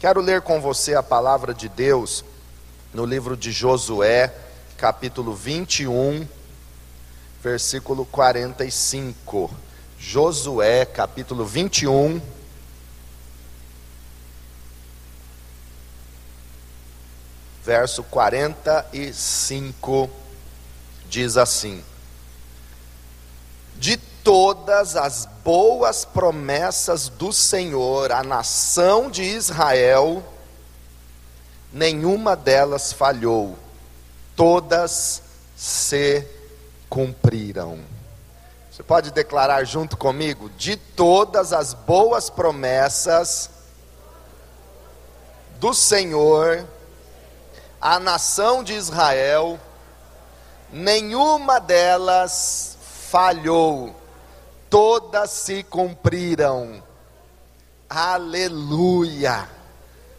[0.00, 2.24] Quero ler com você a palavra de Deus
[2.94, 4.34] no livro de Josué,
[4.78, 6.26] capítulo 21,
[7.42, 9.50] versículo 45.
[9.98, 12.18] Josué, capítulo 21,
[17.62, 20.08] verso 45,
[21.10, 21.84] diz assim:
[23.76, 30.22] De todas as boas promessas do Senhor à nação de Israel,
[31.72, 33.58] nenhuma delas falhou,
[34.36, 35.22] todas
[35.56, 36.26] se
[36.88, 37.80] cumpriram.
[38.70, 40.48] Você pode declarar junto comigo?
[40.50, 43.50] De todas as boas promessas
[45.58, 46.66] do Senhor
[47.80, 49.58] à nação de Israel,
[50.72, 52.76] nenhuma delas
[53.10, 53.99] falhou
[54.70, 56.82] todas se cumpriram.
[57.88, 59.48] Aleluia!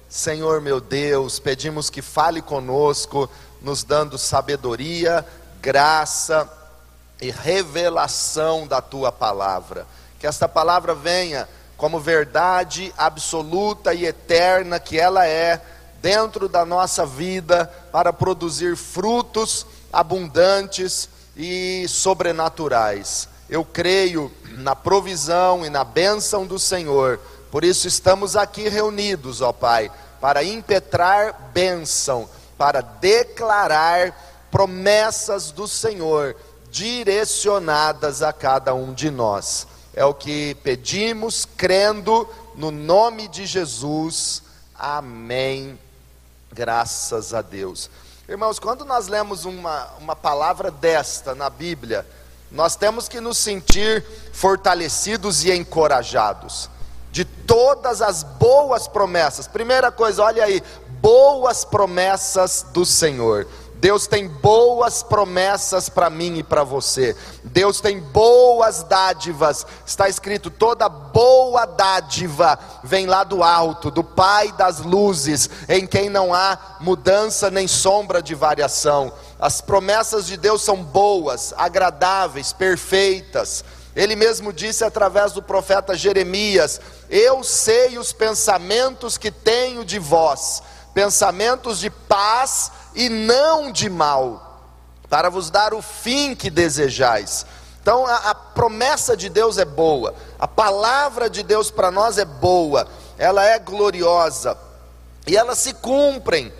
[0.10, 3.30] Senhor meu Deus, pedimos que fale conosco,
[3.62, 5.26] nos dando sabedoria,
[5.62, 6.49] graça
[7.22, 9.88] e revelação da tua palavra.
[10.20, 15.62] Que esta palavra venha como verdade absoluta e eterna que ela é
[16.02, 21.07] dentro da nossa vida para produzir frutos abundantes
[21.38, 23.30] e sobrenaturais.
[23.52, 27.20] Eu creio na provisão e na bênção do Senhor.
[27.52, 36.34] Por isso estamos aqui reunidos, ó Pai, para impetrar bênção, para declarar promessas do Senhor
[36.70, 39.68] direcionadas a cada um de nós.
[39.94, 44.44] É o que pedimos, crendo no nome de Jesus.
[44.74, 45.77] Amém.
[46.54, 47.90] Graças a Deus.
[48.29, 52.07] Irmãos, quando nós lemos uma, uma palavra desta na Bíblia,
[52.52, 56.70] nós temos que nos sentir fortalecidos e encorajados
[57.12, 59.48] de todas as boas promessas.
[59.48, 60.62] Primeira coisa, olha aí,
[61.02, 63.48] boas promessas do Senhor.
[63.82, 67.16] Deus tem boas promessas para mim e para você.
[67.44, 69.66] Deus tem boas dádivas.
[69.83, 76.11] Está escrito: toda boa dádiva vem lá do alto, do Pai das luzes, em quem
[76.11, 79.11] não há mudança nem sombra de variação.
[79.39, 83.66] As promessas de Deus são boas, agradáveis, perfeitas.
[83.95, 86.79] Ele mesmo disse através do profeta Jeremias:
[87.09, 90.61] Eu sei os pensamentos que tenho de vós,
[90.94, 94.62] pensamentos de paz e não de mal,
[95.09, 97.46] para vos dar o fim que desejais.
[97.81, 102.25] Então a, a promessa de Deus é boa, a palavra de Deus para nós é
[102.25, 102.88] boa,
[103.18, 104.57] ela é gloriosa
[105.25, 106.53] e elas se cumprem.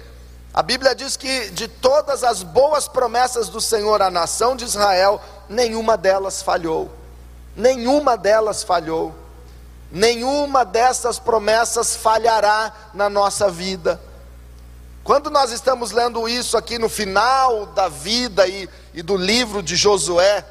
[0.53, 5.22] A Bíblia diz que de todas as boas promessas do Senhor à nação de Israel,
[5.47, 6.91] nenhuma delas falhou.
[7.56, 9.16] Nenhuma delas falhou.
[9.90, 14.00] Nenhuma dessas promessas falhará na nossa vida.
[15.03, 19.75] Quando nós estamos lendo isso aqui no final da vida e, e do livro de
[19.75, 20.45] Josué,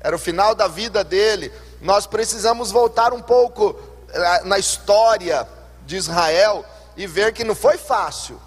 [0.00, 3.78] era o final da vida dele, nós precisamos voltar um pouco
[4.08, 5.46] eh, na história
[5.86, 6.64] de Israel
[6.96, 8.40] e ver que não foi fácil.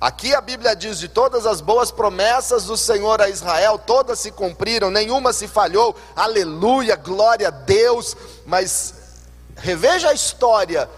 [0.00, 4.30] Aqui a Bíblia diz: de todas as boas promessas do Senhor a Israel, todas se
[4.30, 8.16] cumpriram, nenhuma se falhou, aleluia, glória a Deus.
[8.46, 8.94] Mas
[9.56, 10.88] reveja a história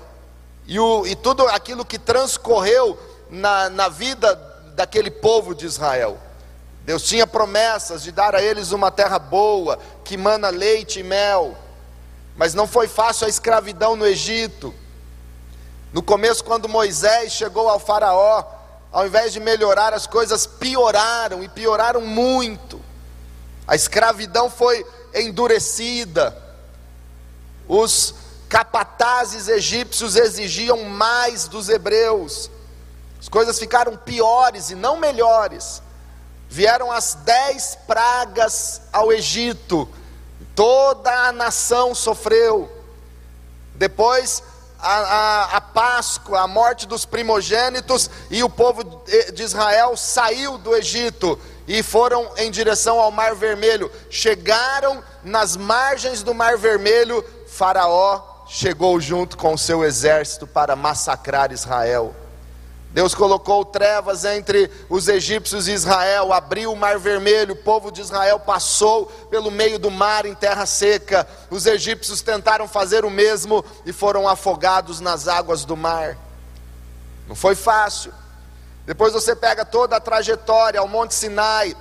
[0.66, 2.98] e, o, e tudo aquilo que transcorreu
[3.30, 4.34] na, na vida
[4.74, 6.18] daquele povo de Israel.
[6.84, 11.56] Deus tinha promessas de dar a eles uma terra boa, que mana leite e mel,
[12.36, 14.74] mas não foi fácil a escravidão no Egito.
[15.92, 18.44] No começo, quando Moisés chegou ao Faraó,
[18.92, 22.80] ao invés de melhorar, as coisas pioraram e pioraram muito.
[23.66, 26.36] A escravidão foi endurecida.
[27.68, 28.14] Os
[28.48, 32.50] capatazes egípcios exigiam mais dos hebreus.
[33.20, 35.82] As coisas ficaram piores e não melhores.
[36.48, 39.88] Vieram as dez pragas ao Egito,
[40.54, 42.68] toda a nação sofreu.
[43.76, 44.42] Depois
[44.80, 48.82] a, a, a, Páscoa, a morte dos primogênitos, e o povo
[49.32, 53.92] de Israel saiu do Egito e foram em direção ao Mar Vermelho.
[54.10, 61.52] Chegaram nas margens do Mar Vermelho, Faraó chegou junto com o seu exército para massacrar
[61.52, 62.14] Israel.
[62.92, 68.00] Deus colocou trevas entre os egípcios e Israel, abriu o mar vermelho, o povo de
[68.00, 71.26] Israel passou pelo meio do mar em terra seca.
[71.48, 76.18] Os egípcios tentaram fazer o mesmo e foram afogados nas águas do mar.
[77.28, 78.12] Não foi fácil.
[78.84, 81.76] Depois você pega toda a trajetória ao Monte Sinai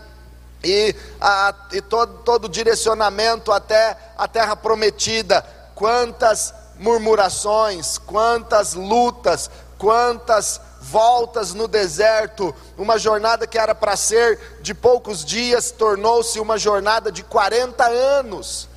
[0.64, 5.44] e, a, e todo, todo o direcionamento até a terra prometida.
[5.74, 14.74] Quantas murmurações, quantas lutas, quantas voltas no deserto, uma jornada que era para ser de
[14.74, 18.70] poucos dias, tornou-se uma jornada de 40 anos.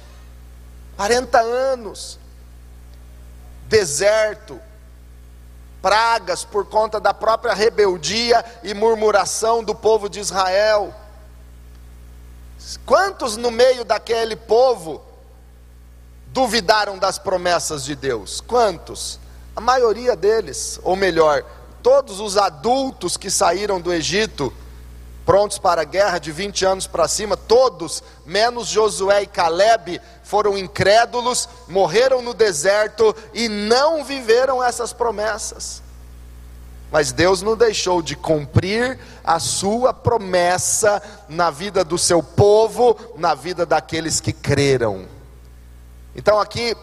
[0.97, 2.19] 40 anos.
[3.69, 4.61] Deserto,
[5.81, 10.95] pragas por conta da própria rebeldia e murmuração do povo de Israel.
[12.87, 15.03] Quantos no meio daquele povo
[16.29, 18.41] duvidaram das promessas de Deus?
[18.41, 19.19] Quantos?
[19.55, 21.45] A maioria deles, ou melhor,
[21.83, 24.53] todos os adultos que saíram do Egito,
[25.27, 30.57] prontos para a guerra de 20 anos para cima, todos, menos Josué e Caleb, foram
[30.57, 35.83] incrédulos, morreram no deserto e não viveram essas promessas.
[36.91, 43.35] Mas Deus não deixou de cumprir a sua promessa na vida do seu povo, na
[43.35, 45.07] vida daqueles que creram.
[46.15, 46.77] Então aqui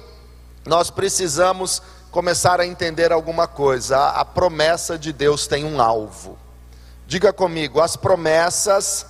[0.66, 3.98] nós precisamos começar a entender alguma coisa.
[4.10, 6.38] A, promessa de Deus tem um alvo.
[7.06, 9.06] Diga comigo, as promessas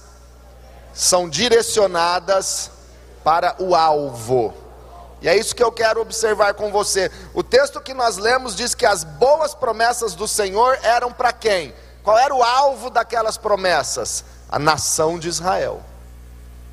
[0.93, 2.71] são direcionadas
[3.23, 4.53] para o alvo.
[5.21, 7.11] E é isso que eu quero observar com você.
[7.33, 11.73] O texto que nós lemos diz que as boas promessas do Senhor eram para quem?
[12.03, 14.23] Qual era o alvo daquelas promessas?
[14.49, 15.81] A nação de Israel.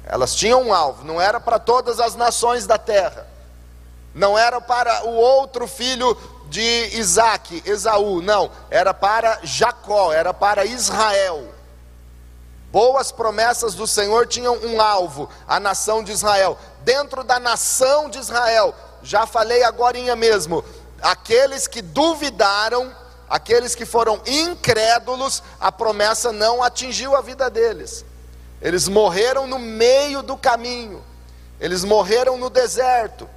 [0.04, 3.25] Elas tinham um alvo, não era para todas as nações da terra
[4.16, 6.16] não era para o outro filho
[6.48, 11.52] de Isaac, Esaú, não, era para Jacó, era para Israel.
[12.72, 16.58] Boas promessas do Senhor tinham um alvo, a nação de Israel.
[16.82, 20.64] Dentro da nação de Israel, já falei agora mesmo,
[21.02, 22.90] aqueles que duvidaram,
[23.28, 28.02] aqueles que foram incrédulos, a promessa não atingiu a vida deles.
[28.62, 31.04] Eles morreram no meio do caminho,
[31.60, 33.35] eles morreram no deserto.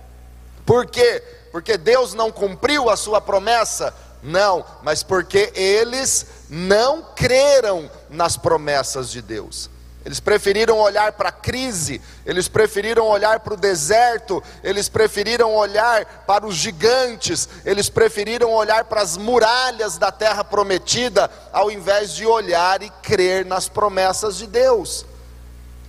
[0.69, 1.24] Por quê?
[1.51, 3.92] Porque Deus não cumpriu a sua promessa?
[4.21, 9.68] Não, mas porque eles não creram nas promessas de Deus.
[10.06, 16.06] Eles preferiram olhar para a crise, eles preferiram olhar para o deserto, eles preferiram olhar
[16.27, 22.27] para os gigantes, eles preferiram olhar para as muralhas da terra prometida, ao invés de
[22.27, 25.04] olhar e crer nas promessas de Deus.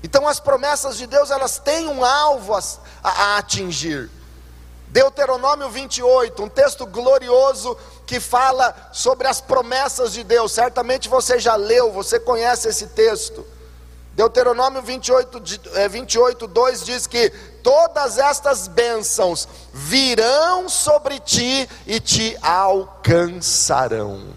[0.02, 2.62] Então, as promessas de Deus, elas têm um alvo a,
[3.04, 4.10] a atingir.
[4.90, 10.50] Deuteronômio 28, um texto glorioso que fala sobre as promessas de Deus.
[10.50, 13.46] Certamente você já leu, você conhece esse texto.
[14.14, 15.40] Deuteronômio 28,
[15.88, 17.30] 28 2 diz que
[17.62, 24.34] todas estas bênçãos virão sobre ti e te alcançarão.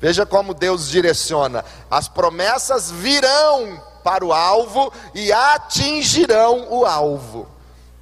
[0.00, 7.46] Veja como Deus direciona: as promessas virão para o alvo e atingirão o alvo.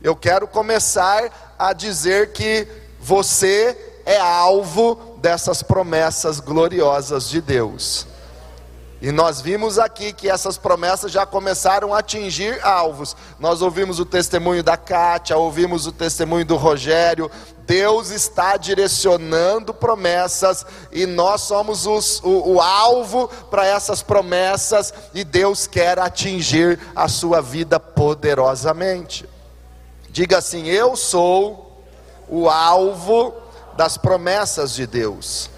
[0.05, 2.67] Eu quero começar a dizer que
[3.01, 8.07] você é alvo dessas promessas gloriosas de Deus.
[9.05, 13.15] E nós vimos aqui que essas promessas já começaram a atingir alvos.
[13.39, 17.31] Nós ouvimos o testemunho da Kátia, ouvimos o testemunho do Rogério.
[17.67, 25.23] Deus está direcionando promessas e nós somos os, o, o alvo para essas promessas e
[25.23, 29.29] Deus quer atingir a sua vida poderosamente.
[30.15, 31.83] Diga assim: Eu sou
[32.29, 33.35] o alvo
[33.77, 35.51] das promessas de Deus.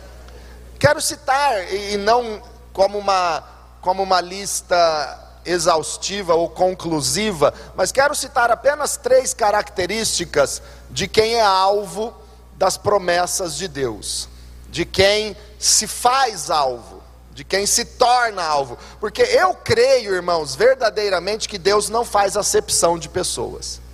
[0.78, 2.40] Quero citar, e não
[2.72, 3.44] como uma,
[3.82, 11.42] como uma lista exaustiva ou conclusiva, mas quero citar apenas três características de quem é
[11.42, 12.14] alvo
[12.54, 14.26] das promessas de Deus,
[14.70, 21.46] de quem se faz alvo, de quem se torna alvo, porque eu creio, irmãos, verdadeiramente
[21.46, 23.84] que Deus não faz acepção de pessoas.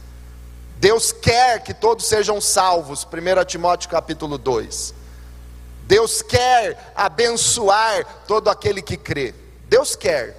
[0.82, 4.92] Deus quer que todos sejam salvos, 1 Timóteo capítulo 2.
[5.84, 9.32] Deus quer abençoar todo aquele que crê.
[9.68, 10.36] Deus quer.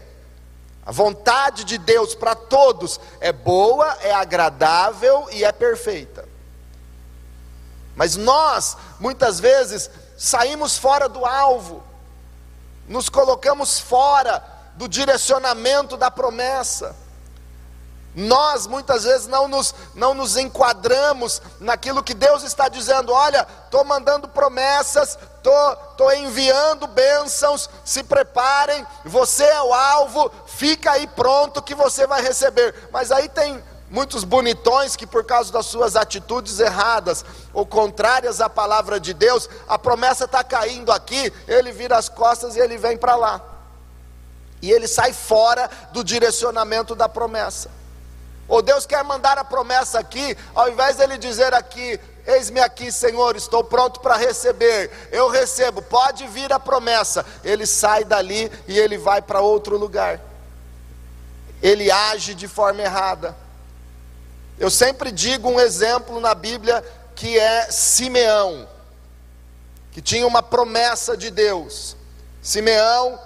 [0.86, 6.28] A vontade de Deus para todos é boa, é agradável e é perfeita.
[7.96, 11.82] Mas nós, muitas vezes, saímos fora do alvo,
[12.86, 14.44] nos colocamos fora
[14.76, 17.02] do direcionamento da promessa.
[18.15, 23.84] Nós muitas vezes não nos, não nos enquadramos naquilo que Deus está dizendo: olha, estou
[23.84, 31.08] mandando promessas, estou tô, tô enviando bênçãos, se preparem, você é o alvo, fica aí
[31.08, 32.89] pronto que você vai receber.
[32.91, 38.50] Mas aí tem muitos bonitões que, por causa das suas atitudes erradas ou contrárias à
[38.50, 42.98] palavra de Deus, a promessa está caindo aqui, ele vira as costas e ele vem
[42.98, 43.41] para lá.
[44.62, 47.70] E ele sai fora do direcionamento da promessa.
[48.48, 53.36] Ou Deus quer mandar a promessa aqui, ao invés dele dizer aqui, Eis-me aqui, Senhor,
[53.36, 54.90] estou pronto para receber.
[55.12, 57.26] Eu recebo, pode vir a promessa.
[57.44, 60.22] Ele sai dali e ele vai para outro lugar.
[61.62, 63.36] Ele age de forma errada.
[64.58, 66.84] Eu sempre digo um exemplo na Bíblia
[67.16, 68.68] que é Simeão,
[69.92, 71.98] que tinha uma promessa de Deus.
[72.42, 73.20] Simeão,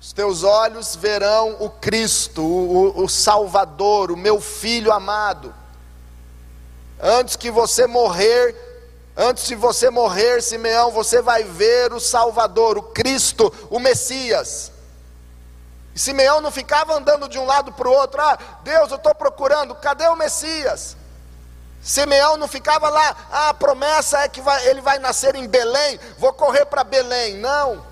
[0.00, 5.54] os teus olhos verão o Cristo, o, o Salvador, o meu filho amado.
[7.00, 8.54] Antes que você morrer,
[9.16, 14.70] antes de você morrer, Simeão, você vai ver o Salvador, o Cristo, o Messias.
[15.94, 19.14] E Simeão não ficava andando de um lado para o outro, ah, Deus, eu estou
[19.14, 20.96] procurando, cadê o Messias?
[21.82, 25.98] Simeão não ficava lá, ah, a promessa é que vai, ele vai nascer em Belém,
[26.18, 27.34] vou correr para Belém.
[27.36, 27.84] Não.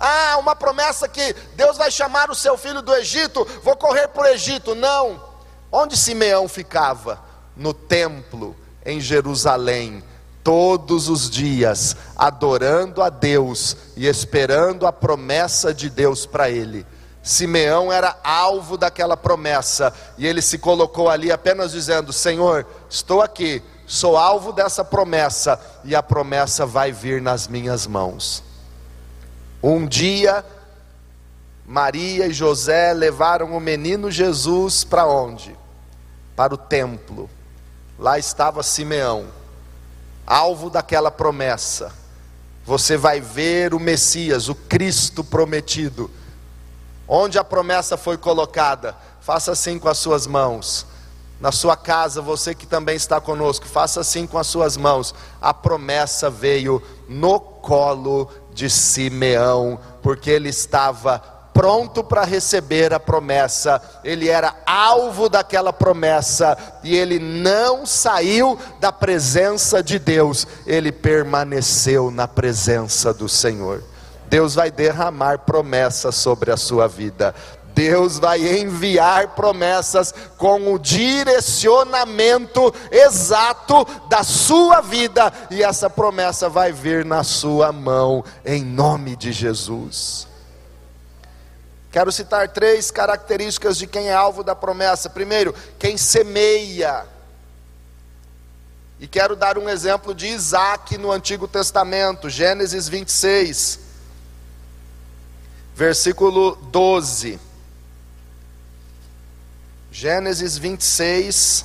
[0.00, 4.22] Ah, uma promessa que Deus vai chamar o seu filho do Egito, vou correr para
[4.22, 4.74] o Egito.
[4.74, 5.22] Não.
[5.70, 7.30] Onde Simeão ficava?
[7.60, 10.02] no templo em Jerusalém,
[10.42, 16.86] todos os dias, adorando a Deus e esperando a promessa de Deus para ele.
[17.22, 23.62] Simeão era alvo daquela promessa e ele se colocou ali apenas dizendo: Senhor, estou aqui,
[23.86, 28.42] sou alvo dessa promessa e a promessa vai vir nas minhas mãos.
[29.62, 30.44] Um dia,
[31.66, 35.56] Maria e José levaram o menino Jesus para onde?
[36.34, 37.28] Para o templo
[38.00, 39.26] lá estava Simeão,
[40.26, 41.92] alvo daquela promessa.
[42.64, 46.10] Você vai ver o Messias, o Cristo prometido.
[47.06, 50.86] Onde a promessa foi colocada, faça assim com as suas mãos.
[51.40, 55.14] Na sua casa, você que também está conosco, faça assim com as suas mãos.
[55.40, 61.18] A promessa veio no colo de Simeão, porque ele estava
[61.54, 68.92] pronto para receber a promessa, ele era alvo daquela promessa e ele não saiu da
[68.92, 73.82] presença de Deus, ele permaneceu na presença do Senhor.
[74.28, 77.34] Deus vai derramar promessas sobre a sua vida.
[77.74, 86.72] Deus vai enviar promessas com o direcionamento exato da sua vida, e essa promessa vai
[86.72, 90.28] vir na sua mão, em nome de Jesus.
[91.90, 95.10] Quero citar três características de quem é alvo da promessa.
[95.10, 97.04] Primeiro, quem semeia.
[99.00, 103.80] E quero dar um exemplo de Isaac no Antigo Testamento, Gênesis 26,
[105.74, 107.40] versículo 12.
[109.90, 111.64] Gênesis 26,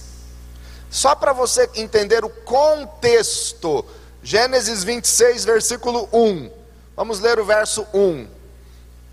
[0.90, 3.86] só para você entender o contexto,
[4.24, 6.50] Gênesis 26, versículo 1.
[6.96, 8.28] Vamos ler o verso 1.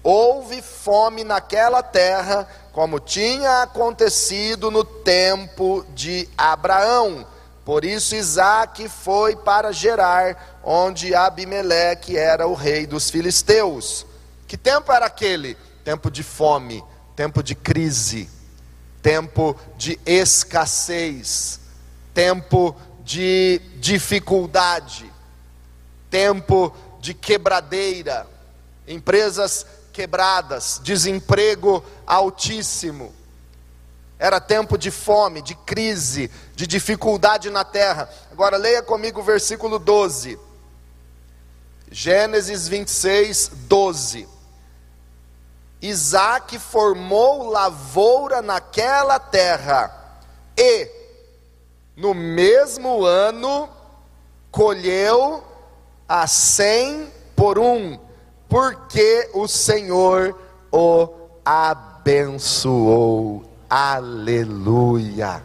[0.02, 7.26] Houve fome naquela terra, como tinha acontecido no tempo de Abraão.
[7.64, 14.06] Por isso Isaac foi para Gerar, onde Abimeleque era o rei dos filisteus.
[14.48, 15.56] Que tempo era aquele?
[15.84, 16.82] Tempo de fome,
[17.14, 18.28] tempo de crise,
[19.02, 21.60] tempo de escassez,
[22.14, 25.12] tempo de dificuldade,
[26.08, 28.26] tempo de quebradeira.
[28.86, 33.12] Empresas quebradas, desemprego altíssimo.
[34.18, 38.08] Era tempo de fome, de crise, de dificuldade na terra.
[38.30, 40.38] Agora leia comigo o versículo 12.
[41.90, 44.28] Gênesis 26, 12.
[45.82, 49.92] Isaac formou lavoura naquela terra,
[50.56, 50.88] e
[51.96, 53.68] no mesmo ano
[54.50, 55.42] colheu
[56.08, 57.98] a cem por um
[58.48, 60.38] porque o Senhor
[60.70, 61.08] o
[61.42, 63.42] abençoou.
[63.68, 65.42] Aleluia.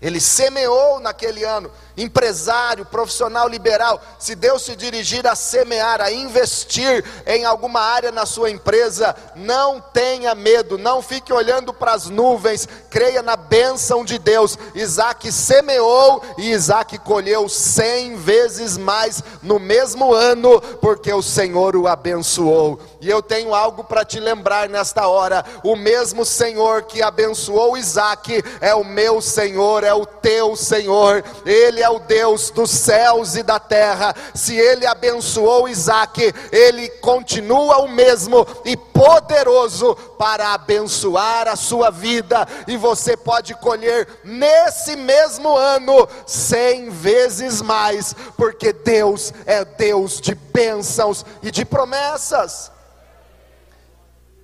[0.00, 7.04] Ele semeou naquele ano empresário, profissional liberal, se Deus se dirigir a semear, a investir
[7.26, 12.68] em alguma área na sua empresa, não tenha medo, não fique olhando para as nuvens,
[12.88, 14.56] creia na bênção de Deus.
[14.74, 21.88] Isaac semeou e Isaac colheu cem vezes mais no mesmo ano, porque o Senhor o
[21.88, 22.80] abençoou.
[23.00, 28.42] E eu tenho algo para te lembrar nesta hora: o mesmo Senhor que abençoou Isaac
[28.60, 33.34] é o meu Senhor, é o teu Senhor, Ele é é o Deus dos céus
[33.34, 34.14] e da terra.
[34.34, 42.46] Se ele abençoou Isaac, ele continua o mesmo e poderoso para abençoar a sua vida.
[42.66, 50.34] E você pode colher nesse mesmo ano cem vezes mais, porque Deus é Deus de
[50.34, 52.70] bênçãos e de promessas.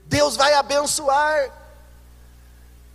[0.07, 1.64] Deus vai abençoar.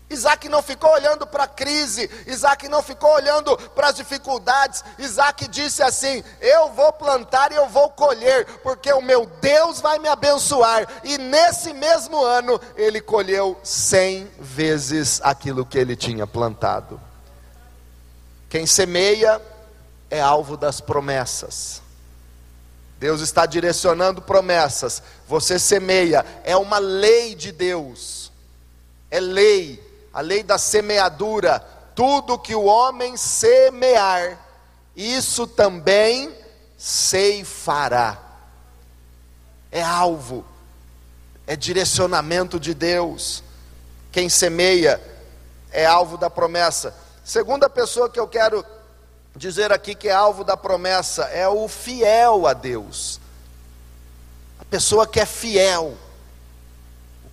[0.10, 4.84] Isaac não ficou olhando para a crise, Isaac não ficou olhando para as dificuldades.
[4.98, 10.00] Isaac disse assim: Eu vou plantar e eu vou colher, porque o meu Deus vai
[10.00, 10.88] me abençoar.
[11.04, 17.00] E nesse mesmo ano, ele colheu cem vezes aquilo que ele tinha plantado.
[18.50, 19.40] Quem semeia
[20.10, 21.84] é alvo das promessas.
[22.98, 25.04] Deus está direcionando promessas.
[25.28, 28.32] Você semeia, é uma lei de Deus.
[29.12, 31.60] É lei a lei da semeadura,
[31.96, 34.40] tudo que o homem semear,
[34.96, 36.34] isso também
[36.78, 38.18] ceifará.
[39.72, 40.46] É alvo,
[41.46, 43.44] é direcionamento de Deus.
[44.12, 45.02] Quem semeia
[45.72, 46.96] é alvo da promessa.
[47.24, 48.66] Segunda pessoa que eu quero
[49.36, 53.20] dizer aqui que é alvo da promessa é o fiel a Deus.
[54.60, 55.96] A pessoa que é fiel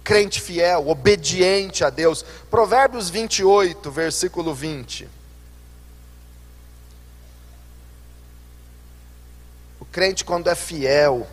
[0.06, 2.24] crente fiel, obediente a Deus.
[2.48, 5.08] Provérbios 28, versículo 20.
[9.80, 11.26] O crente, quando é fiel,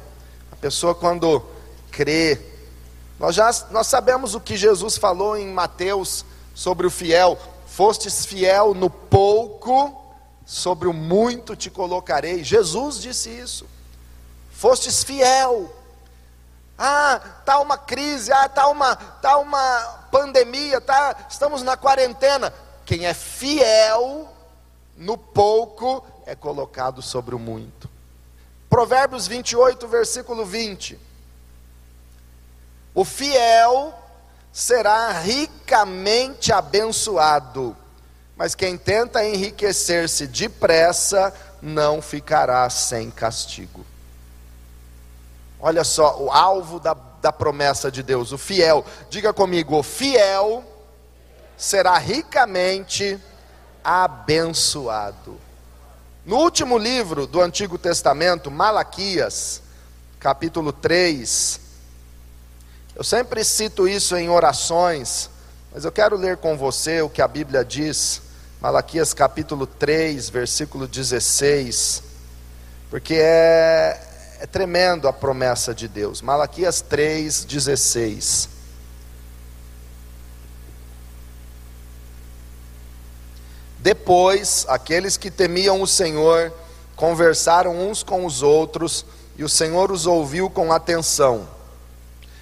[0.52, 1.46] a pessoa, quando
[1.92, 2.42] crê,
[3.20, 6.26] nós já nós sabemos o que Jesus falou em Mateus
[6.56, 7.38] sobre o fiel:
[7.68, 10.04] fostes fiel no pouco,
[10.48, 12.44] sobre o muito te colocarei.
[12.44, 13.68] Jesus disse isso.
[14.52, 15.83] Fostes fiel
[16.78, 22.54] ah, tá uma crise, ah, tá uma, tá uma pandemia, tá, estamos na quarentena.
[22.86, 24.28] Quem é fiel
[24.98, 27.90] no pouco é colocado sobre o muito.
[28.70, 31.00] Provérbios 28, versículo 20.
[32.96, 33.94] O fiel
[34.52, 37.76] será ricamente abençoado,
[38.36, 43.86] mas quem tenta enriquecer-se depressa não ficará sem castigo.
[45.66, 48.86] Olha só, o alvo da, da promessa de Deus, o fiel.
[49.10, 50.62] Diga comigo, o fiel
[51.56, 53.18] será ricamente
[53.82, 55.40] abençoado.
[56.26, 59.62] No último livro do Antigo Testamento, Malaquias,
[60.20, 61.62] capítulo 3,
[62.98, 65.30] eu sempre cito isso em orações,
[65.74, 68.22] mas eu quero ler com você o que a Bíblia diz,
[68.60, 72.04] Malaquias capítulo 3, versículo 16,
[72.90, 74.13] porque é,
[74.44, 76.22] é tremendo a promessa de Deus.
[76.22, 78.50] Malaquias 3,16.
[83.80, 86.54] Depois, aqueles que temiam o Senhor
[86.94, 89.06] conversaram uns com os outros,
[89.38, 91.48] e o Senhor os ouviu com atenção.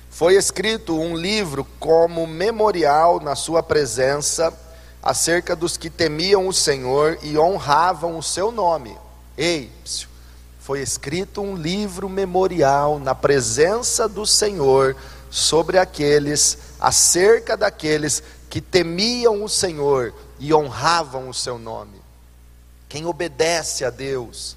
[0.09, 4.51] Foi escrito um livro como memorial na sua presença
[5.03, 8.97] acerca dos que temiam o Senhor e honravam o seu nome.
[9.37, 10.10] Ei, psiu,
[10.71, 14.95] foi escrito um livro memorial na presença do Senhor
[15.29, 22.01] sobre aqueles, acerca daqueles que temiam o Senhor e honravam o seu nome.
[22.87, 24.55] Quem obedece a Deus,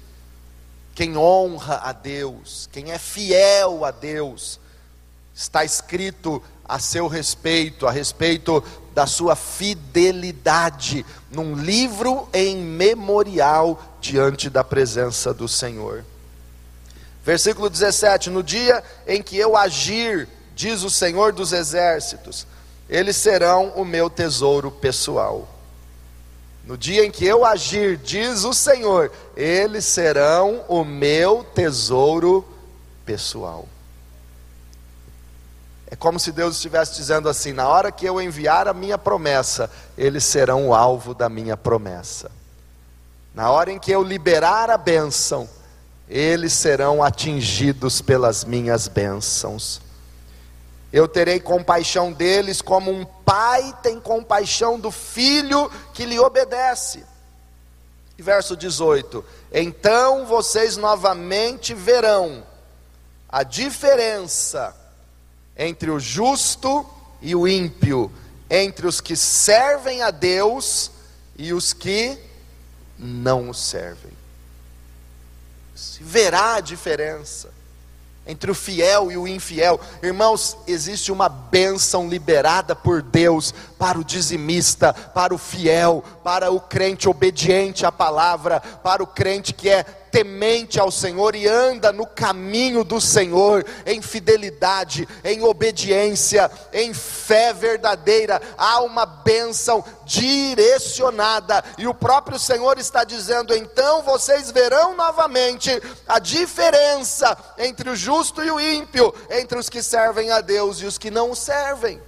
[0.93, 4.57] quem honra a Deus, quem é fiel a Deus,
[5.33, 8.63] está escrito a seu respeito, a respeito
[8.95, 16.05] da sua fidelidade, num livro em memorial diante da presença do Senhor.
[17.23, 22.47] Versículo 17: No dia em que eu agir, diz o Senhor dos exércitos,
[22.89, 25.45] eles serão o meu tesouro pessoal.
[26.65, 32.45] No dia em que eu agir, diz o Senhor, eles serão o meu tesouro
[33.05, 33.67] pessoal.
[35.89, 39.69] É como se Deus estivesse dizendo assim: na hora que eu enviar a minha promessa,
[39.97, 42.31] eles serão o alvo da minha promessa.
[43.33, 45.47] Na hora em que eu liberar a bênção,
[46.07, 49.81] eles serão atingidos pelas minhas bênçãos.
[50.91, 57.03] Eu terei compaixão deles como um pai tem compaixão do filho que lhe obedece.
[58.17, 62.43] E verso 18: Então vocês novamente verão
[63.27, 64.73] a diferença
[65.57, 66.85] entre o justo
[67.21, 68.11] e o ímpio,
[68.49, 70.91] entre os que servem a Deus
[71.37, 72.17] e os que
[72.97, 74.11] não o servem.
[75.75, 77.53] Se verá a diferença
[78.27, 79.79] entre o fiel e o infiel.
[80.01, 86.59] Irmãos, existe uma bênção liberada por Deus para o dizimista, para o fiel, para o
[86.59, 89.85] crente obediente à palavra, para o crente que é
[90.15, 97.51] temente ao Senhor e anda no caminho do Senhor, em fidelidade, em obediência, em fé
[97.51, 105.69] verdadeira, há uma bênção direcionada, e o próprio Senhor está dizendo: então vocês verão novamente
[106.07, 110.85] a diferença entre o justo e o ímpio, entre os que servem a Deus e
[110.85, 112.01] os que não o servem.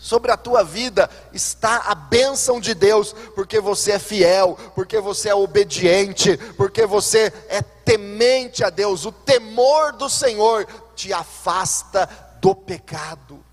[0.00, 5.28] Sobre a tua vida está a bênção de Deus, porque você é fiel, porque você
[5.28, 9.04] é obediente, porque você é temente a Deus.
[9.04, 12.08] O temor do Senhor te afasta
[12.40, 13.44] do pecado.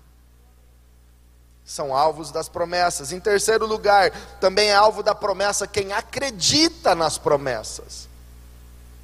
[1.64, 3.10] São alvos das promessas.
[3.10, 8.08] Em terceiro lugar, também é alvo da promessa quem acredita nas promessas,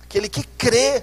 [0.04, 1.02] aquele que crê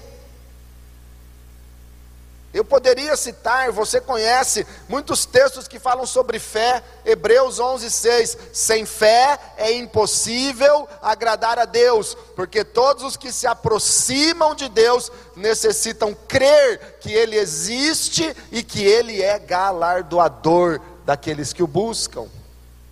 [2.52, 8.36] eu poderia citar, você conhece muitos textos que falam sobre fé, Hebreus 11:6.
[8.52, 15.12] Sem fé é impossível agradar a Deus, porque todos os que se aproximam de Deus
[15.36, 22.26] necessitam crer que ele existe e que ele é galardoador daqueles que o buscam.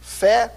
[0.00, 0.52] Fé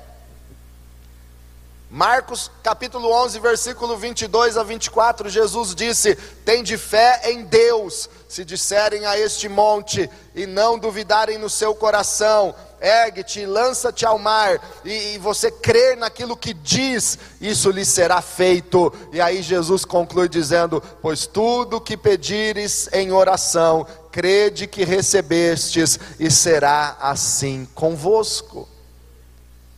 [1.93, 8.45] Marcos capítulo 11, versículo 22 a 24, Jesus disse: Tem de fé em Deus, se
[8.45, 15.15] disserem a este monte e não duvidarem no seu coração, ergue-te lança-te ao mar, e,
[15.15, 18.93] e, você crer naquilo que diz, isso lhe será feito.
[19.11, 26.31] E aí Jesus conclui dizendo: Pois tudo que pedires em oração, crede que recebestes, e
[26.31, 28.65] será assim convosco.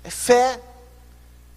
[0.04, 0.60] É fé.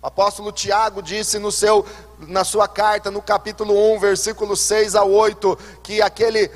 [0.06, 1.84] Apóstolo Tiago disse no seu,
[2.28, 6.46] na sua carta, no capítulo 1, versículo 6 a 8, que aquele,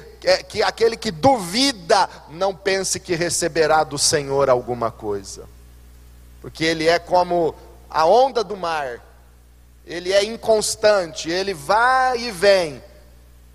[0.48, 5.48] que aquele que duvida não pense que receberá do Senhor alguma coisa,
[6.40, 7.52] porque ele é como
[7.90, 9.04] a onda do mar,
[9.84, 12.80] ele é inconstante, ele vai e vem,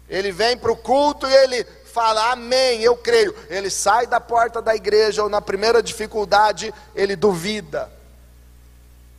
[0.10, 4.62] ele vem para o culto e ele fala amém, eu creio, ele sai da porta
[4.62, 7.95] da igreja ou na primeira dificuldade, ele duvida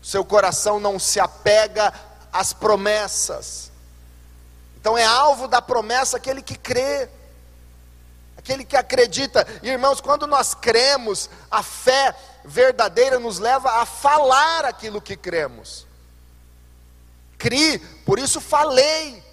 [0.07, 1.93] seu coração não se apega
[2.33, 3.73] às promessas.
[4.79, 7.09] Então é alvo da promessa aquele que crê,
[8.39, 9.45] aquele que acredita.
[9.65, 12.15] Irmãos, quando nós cremos, a fé
[12.45, 15.85] verdadeira nos leva a falar aquilo que cremos.
[17.37, 19.26] Cri, por isso falei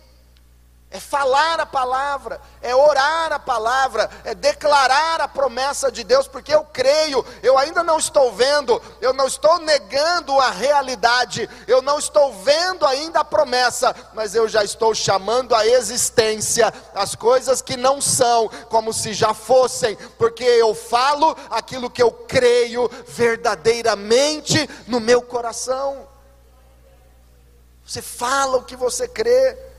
[0.94, 6.54] é falar a palavra, é orar a palavra, é declarar a promessa de Deus, porque
[6.54, 11.98] eu creio, eu ainda não estou vendo, eu não estou negando a realidade, eu não
[11.98, 17.76] estou vendo ainda a promessa, mas eu já estou chamando a existência as coisas que
[17.76, 25.00] não são, como se já fossem, porque eu falo aquilo que eu creio verdadeiramente no
[25.00, 26.08] meu coração.
[27.84, 29.73] Você fala o que você crê.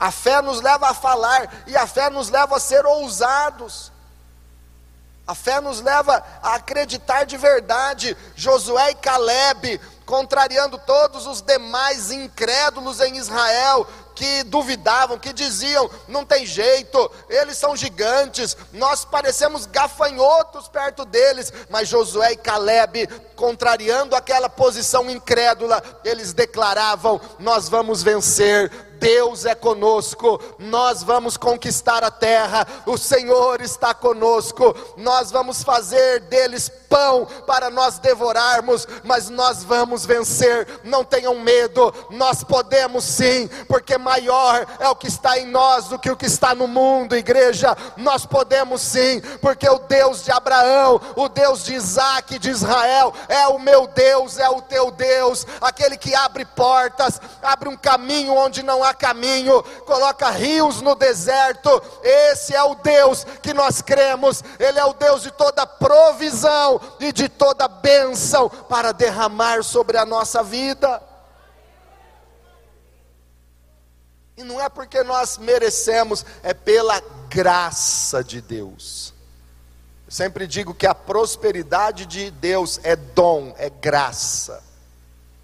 [0.00, 3.92] A fé nos leva a falar e a fé nos leva a ser ousados.
[5.26, 8.16] A fé nos leva a acreditar de verdade.
[8.34, 16.24] Josué e Caleb, contrariando todos os demais incrédulos em Israel, que duvidavam, que diziam: não
[16.24, 21.52] tem jeito, eles são gigantes, nós parecemos gafanhotos perto deles.
[21.68, 29.54] Mas Josué e Caleb, contrariando aquela posição incrédula, eles declaravam: nós vamos vencer, Deus é
[29.54, 37.26] conosco, nós vamos conquistar a terra, o Senhor está conosco, nós vamos fazer deles pão
[37.46, 44.66] para nós devorarmos, mas nós vamos vencer, não tenham medo, nós podemos sim, porque maior
[44.78, 48.26] é o que está em nós do que o que está no mundo, igreja, nós
[48.26, 53.58] podemos sim, porque o Deus de Abraão, o Deus de Isaac, de Israel, é o
[53.58, 58.82] meu Deus, é o teu Deus, aquele que abre portas, abre um caminho onde não
[58.82, 61.70] há caminho, coloca rios no deserto.
[62.02, 67.12] Esse é o Deus que nós cremos, Ele é o Deus de toda provisão e
[67.12, 71.02] de toda bênção para derramar sobre a nossa vida.
[74.36, 79.12] E não é porque nós merecemos, é pela graça de Deus.
[80.06, 84.69] Eu sempre digo que a prosperidade de Deus é dom, é graça.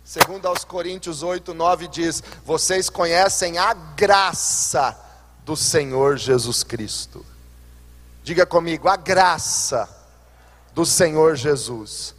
[0.07, 4.97] Segundo aos Coríntios 8, 9 diz: Vocês conhecem a graça
[5.45, 7.27] do Senhor Jesus Cristo.
[8.23, 9.89] Diga comigo, a graça
[10.73, 12.15] do Senhor Jesus,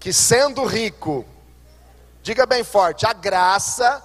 [0.00, 1.24] que sendo rico,
[2.24, 4.02] diga bem forte, a graça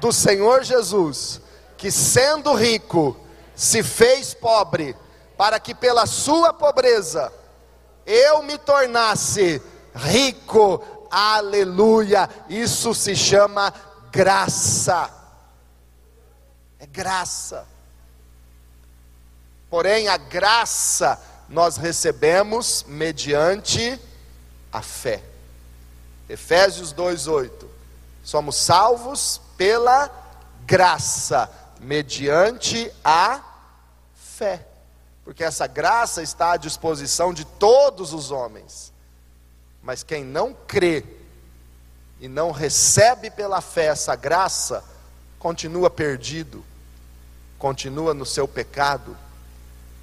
[0.00, 1.40] do Senhor Jesus,
[1.76, 3.16] que sendo rico,
[3.56, 4.94] se fez pobre,
[5.36, 7.32] para que pela sua pobreza
[8.06, 9.60] eu me tornasse
[9.92, 13.72] rico aleluia, isso se chama
[14.10, 15.10] graça.
[16.78, 17.66] É graça.
[19.68, 24.00] Porém, a graça nós recebemos mediante
[24.72, 25.22] a fé.
[26.28, 27.68] Efésios 2:8.
[28.22, 30.10] Somos salvos pela
[30.64, 33.40] graça, mediante a
[34.14, 34.66] fé.
[35.24, 38.89] Porque essa graça está à disposição de todos os homens.
[39.82, 41.04] Mas quem não crê
[42.20, 44.84] e não recebe pela fé essa graça,
[45.38, 46.64] continua perdido,
[47.58, 49.16] continua no seu pecado.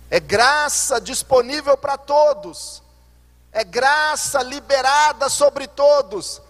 [0.10, 2.82] É graça disponível para todos,
[3.52, 6.42] é graça liberada sobre todos,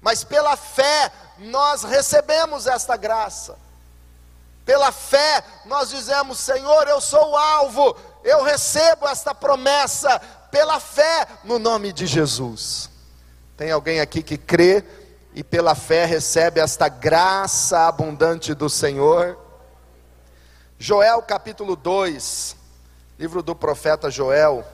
[0.00, 3.56] mas pela fé nós recebemos esta graça.
[4.64, 11.26] Pela fé nós dizemos: Senhor, eu sou o alvo, eu recebo esta promessa, pela fé
[11.44, 12.90] no nome de Jesus.
[13.56, 14.84] Tem alguém aqui que crê
[15.34, 19.38] e pela fé recebe esta graça abundante do Senhor?
[20.78, 22.56] Joel capítulo 2,
[23.18, 24.64] livro do profeta Joel,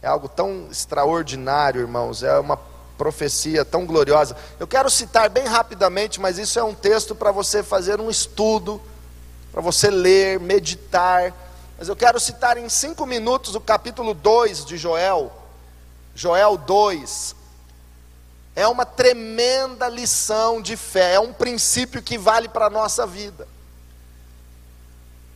[0.00, 2.56] é algo tão extraordinário, irmãos, é uma
[2.96, 4.36] profecia tão gloriosa.
[4.60, 8.80] Eu quero citar bem rapidamente, mas isso é um texto para você fazer um estudo,
[9.50, 11.34] para você ler, meditar.
[11.82, 15.32] Mas eu quero citar em cinco minutos o capítulo 2 de Joel.
[16.14, 17.34] Joel 2.
[18.54, 23.48] É uma tremenda lição de fé, é um princípio que vale para a nossa vida.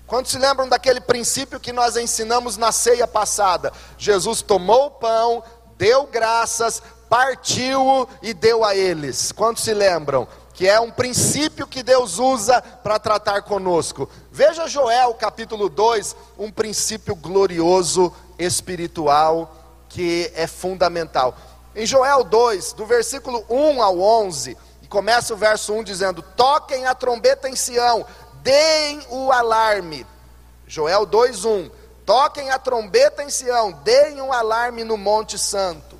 [0.07, 3.73] Quantos se lembram daquele princípio que nós ensinamos na ceia passada?
[3.99, 5.43] Jesus tomou o pão,
[5.77, 9.33] deu graças, partiu-o e deu a eles.
[9.33, 10.29] Quantos se lembram?
[10.55, 14.09] Que é um princípio que Deus usa para tratar conosco.
[14.37, 19.51] Veja Joel capítulo 2, um princípio glorioso espiritual
[19.89, 21.35] que é fundamental.
[21.75, 26.85] Em Joel 2, do versículo 1 ao 11, e começa o verso 1 dizendo: Toquem
[26.85, 28.05] a trombeta em Sião,
[28.43, 30.07] deem o alarme.
[30.67, 31.71] Joel 2:1.
[32.05, 35.99] Toquem a trombeta em Sião, deem um alarme no Monte Santo.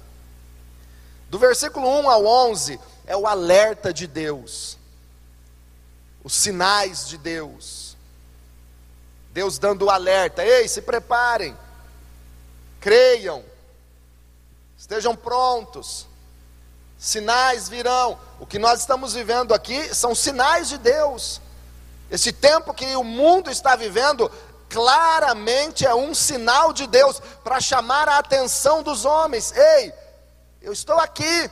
[1.31, 4.77] Do versículo 1 ao 11 é o alerta de Deus.
[6.23, 7.86] Os sinais de Deus.
[9.37, 11.55] Deus dando o alerta: "Ei, se preparem.
[12.81, 13.45] Creiam.
[14.79, 16.07] Estejam prontos.
[16.99, 18.19] Sinais virão.
[18.41, 21.43] O que nós estamos vivendo aqui são sinais de Deus.
[22.11, 24.33] Esse tempo que o mundo está vivendo,
[24.71, 29.53] claramente é um sinal de Deus para chamar a atenção dos homens.
[29.53, 29.93] Ei,
[30.63, 31.51] eu estou aqui.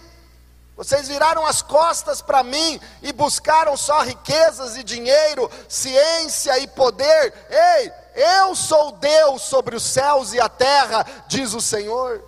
[0.76, 7.32] Vocês viraram as costas para mim e buscaram só riquezas e dinheiro, ciência e poder.
[7.48, 12.22] Ei, eu sou Deus sobre os céus e a terra, diz o Senhor.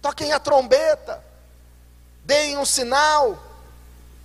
[0.00, 1.22] Toquem a trombeta,
[2.24, 3.38] deem um sinal,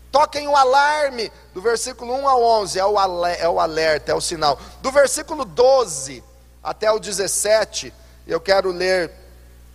[0.10, 4.22] toquem o alarme, do versículo 1 ao 11 é o, é o alerta, é o
[4.22, 4.58] sinal.
[4.82, 6.24] Do versículo 12
[6.64, 7.94] até o 17,
[8.26, 9.12] eu quero ler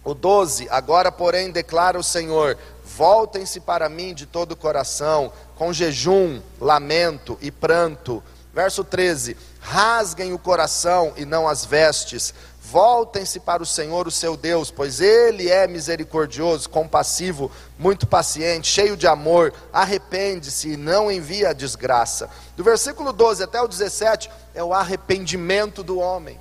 [0.06, 0.68] o 12.
[0.70, 2.56] Agora, porém, declara o Senhor:
[2.96, 8.22] Voltem-se para mim de todo o coração, com jejum, lamento e pranto.
[8.54, 12.32] Verso 13: Rasguem o coração e não as vestes,
[12.68, 18.96] Voltem-se para o Senhor, o seu Deus, pois Ele é misericordioso, compassivo, muito paciente, cheio
[18.96, 19.54] de amor.
[19.72, 22.28] Arrepende-se e não envia a desgraça.
[22.56, 26.40] Do versículo 12 até o 17 é o arrependimento do homem,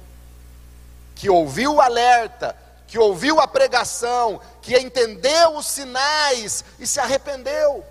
[1.13, 2.55] que ouviu o alerta,
[2.87, 7.83] que ouviu a pregação, que entendeu os sinais e se arrependeu,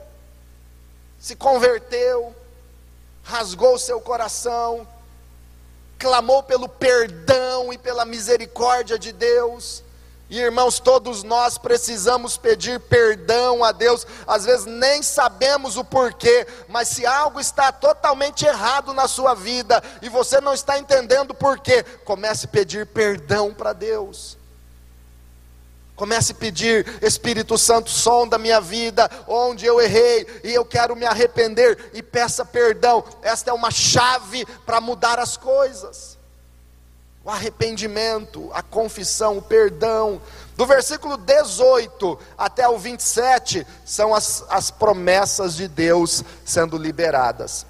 [1.18, 2.34] se converteu,
[3.22, 4.86] rasgou seu coração
[6.04, 9.82] clamou pelo perdão e pela misericórdia de Deus.
[10.28, 16.46] E irmãos, todos nós precisamos pedir perdão a Deus, às vezes nem sabemos o porquê,
[16.68, 21.34] mas se algo está totalmente errado na sua vida e você não está entendendo o
[21.34, 24.36] porquê, comece a pedir perdão para Deus.
[25.96, 31.06] Comece a pedir, Espírito Santo, sonda minha vida, onde eu errei e eu quero me
[31.06, 33.04] arrepender e peça perdão.
[33.22, 36.18] Esta é uma chave para mudar as coisas.
[37.24, 40.20] O arrependimento, a confissão, o perdão.
[40.56, 47.64] Do versículo 18 até o 27 são as, as promessas de Deus sendo liberadas.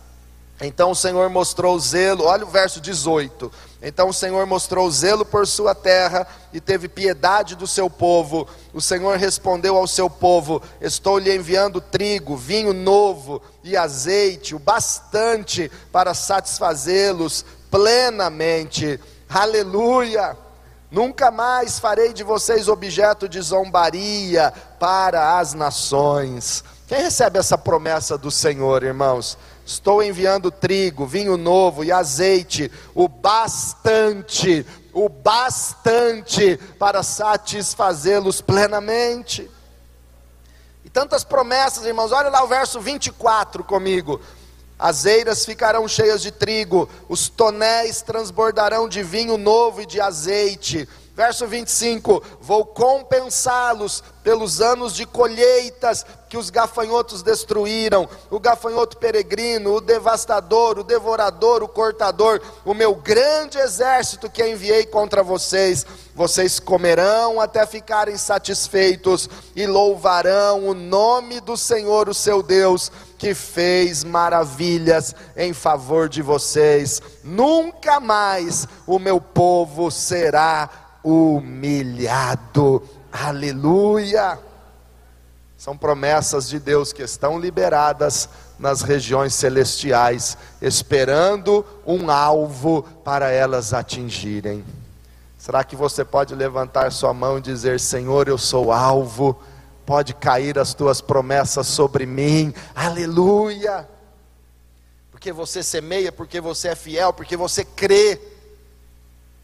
[0.61, 3.53] Então o Senhor mostrou zelo, olha o verso 18.
[3.87, 8.49] Então o Senhor mostrou zelo por sua terra e teve piedade do seu povo.
[8.73, 14.59] O Senhor respondeu ao seu povo: Estou lhe enviando trigo, vinho novo e azeite, o
[14.59, 18.99] bastante para satisfazê-los plenamente.
[19.29, 20.35] Aleluia!
[20.91, 26.65] Nunca mais farei de vocês objeto de zombaria para as nações.
[26.87, 29.37] Quem recebe essa promessa do Senhor, irmãos?
[29.65, 39.51] Estou enviando trigo, vinho novo e azeite, o bastante, o bastante para satisfazê-los plenamente.
[40.85, 44.21] E tantas promessas, irmãos, olha lá o verso 24 comigo.
[44.79, 50.87] As eiras ficarão cheias de trigo, os tonéis transbordarão de vinho novo e de azeite,
[51.15, 59.75] Verso 25: Vou compensá-los pelos anos de colheitas que os gafanhotos destruíram, o gafanhoto peregrino,
[59.75, 65.87] o devastador, o devorador, o cortador, o meu grande exército que enviei contra vocês.
[66.13, 73.33] Vocês comerão até ficarem satisfeitos e louvarão o nome do Senhor, o seu Deus, que
[73.33, 77.01] fez maravilhas em favor de vocês.
[77.23, 80.69] Nunca mais o meu povo será
[81.05, 82.83] humilhado.
[83.13, 84.54] Aleluia!
[85.65, 93.73] São promessas de Deus que estão liberadas nas regiões celestiais, esperando um alvo para elas
[93.73, 94.63] atingirem.
[95.39, 99.41] Será que você pode levantar sua mão e dizer: Senhor, eu sou alvo,
[99.87, 103.89] pode cair as tuas promessas sobre mim, aleluia!
[105.11, 108.21] Porque você semeia, porque você é fiel, porque você crê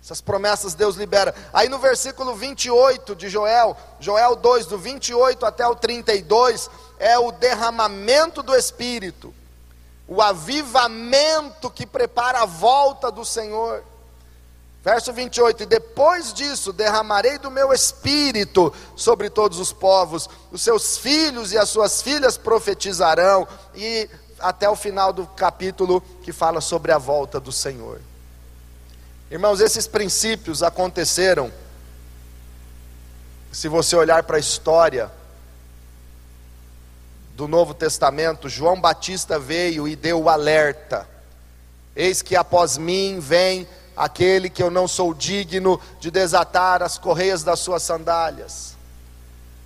[0.02, 1.34] essas promessas Deus libera.
[1.52, 7.30] Aí no versículo 28 de Joel, Joel 2, do 28 até o 32, é o
[7.30, 9.32] derramamento do Espírito,
[10.08, 13.84] o avivamento que prepara a volta do Senhor.
[14.82, 20.96] Verso 28: E depois disso derramarei do meu espírito sobre todos os povos, os seus
[20.96, 24.08] filhos e as suas filhas profetizarão, e
[24.38, 28.00] até o final do capítulo que fala sobre a volta do Senhor.
[29.30, 31.52] Irmãos, esses princípios aconteceram,
[33.52, 35.08] se você olhar para a história
[37.36, 41.08] do Novo Testamento, João Batista veio e deu o alerta:
[41.94, 47.44] Eis que após mim vem aquele que eu não sou digno de desatar as correias
[47.44, 48.76] das suas sandálias.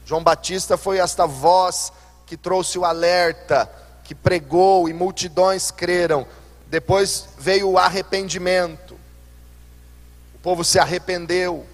[0.05, 1.91] João Batista foi esta voz
[2.27, 3.71] que trouxe o alerta,
[4.05, 6.27] que pregou e multidões creram.
[6.67, 8.84] Depois veio o arrependimento
[10.45, 11.65] povo se arrependeu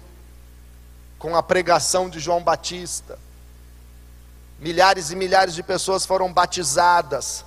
[1.19, 3.19] com a pregação de João Batista.
[4.61, 7.43] Milhares e milhares de pessoas foram batizadas.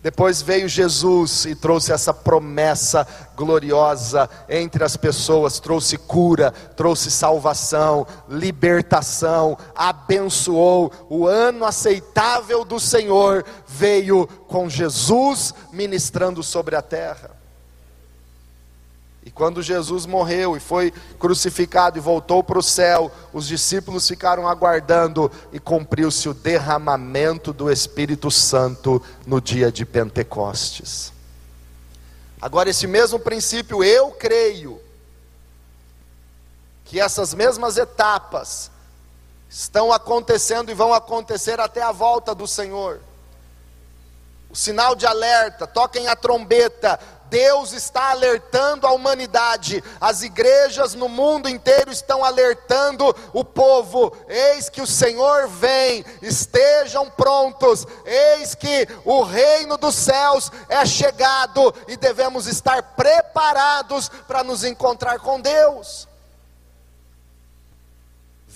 [0.00, 8.06] Depois veio Jesus e trouxe essa promessa gloriosa entre as pessoas, trouxe cura, trouxe salvação,
[8.28, 10.92] libertação, abençoou.
[11.08, 17.39] O ano aceitável do Senhor veio com Jesus ministrando sobre a terra.
[19.22, 24.48] E quando Jesus morreu e foi crucificado e voltou para o céu, os discípulos ficaram
[24.48, 31.12] aguardando e cumpriu-se o derramamento do Espírito Santo no dia de Pentecostes.
[32.40, 34.80] Agora, esse mesmo princípio, eu creio
[36.86, 38.70] que essas mesmas etapas
[39.50, 43.00] estão acontecendo e vão acontecer até a volta do Senhor.
[44.50, 46.98] O sinal de alerta, toquem a trombeta,
[47.30, 54.68] Deus está alertando a humanidade, as igrejas no mundo inteiro estão alertando o povo: eis
[54.68, 61.96] que o Senhor vem, estejam prontos, eis que o reino dos céus é chegado e
[61.96, 66.09] devemos estar preparados para nos encontrar com Deus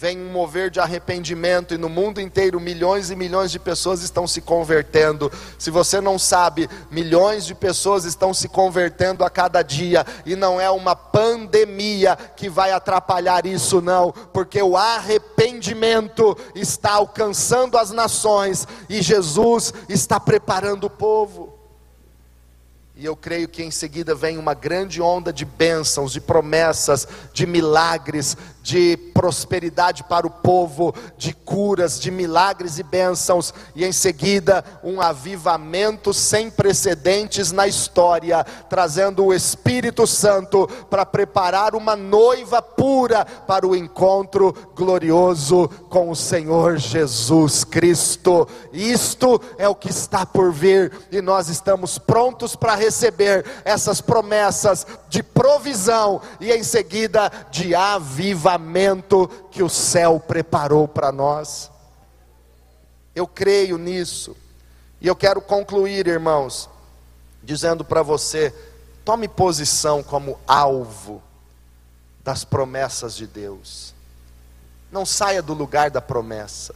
[0.05, 4.27] vem um mover de arrependimento e no mundo inteiro milhões e milhões de pessoas estão
[4.27, 5.33] se convertendo.
[5.59, 10.61] Se você não sabe, milhões de pessoas estão se convertendo a cada dia e não
[10.61, 18.69] é uma pandemia que vai atrapalhar isso não, porque o arrependimento está alcançando as nações
[18.91, 21.54] e Jesus está preparando o povo.
[22.97, 27.45] E eu creio que em seguida vem uma grande onda de bênçãos, de promessas, de
[27.45, 34.65] milagres, de prosperidade para o povo, de curas, de milagres e bênçãos, e em seguida
[34.83, 43.25] um avivamento sem precedentes na história, trazendo o Espírito Santo para preparar uma noiva pura
[43.25, 48.49] para o encontro glorioso com o Senhor Jesus Cristo.
[48.73, 54.87] Isto é o que está por vir, e nós estamos prontos para receber essas promessas
[55.09, 61.71] de provisão e em seguida de avivamento que o céu preparou para nós.
[63.15, 64.37] Eu creio nisso.
[65.01, 66.69] E eu quero concluir, irmãos,
[67.43, 68.55] dizendo para você:
[69.05, 71.23] tome posição como alvo
[72.23, 73.95] das promessas de Deus.
[74.91, 76.75] Não saia do lugar da promessa.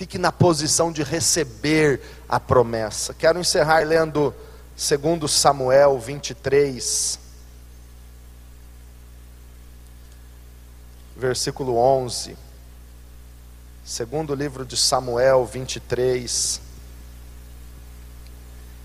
[0.00, 3.12] Fique na posição de receber a promessa.
[3.12, 4.34] Quero encerrar lendo
[4.74, 7.18] 2 Samuel 23.
[11.14, 12.34] versículo 11.
[13.84, 16.62] Segundo livro de Samuel 23,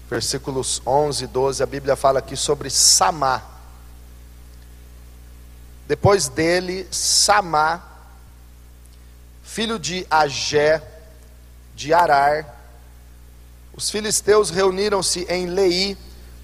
[0.09, 3.41] versículos 11 e 12, a Bíblia fala aqui sobre Samá.
[5.88, 7.82] Depois dele, Samá,
[9.41, 10.91] filho de Agé,
[11.76, 12.55] de Arar.
[13.73, 15.97] Os filisteus reuniram-se em Lei,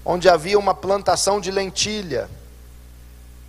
[0.04, 2.28] onde havia uma plantação de lentilha.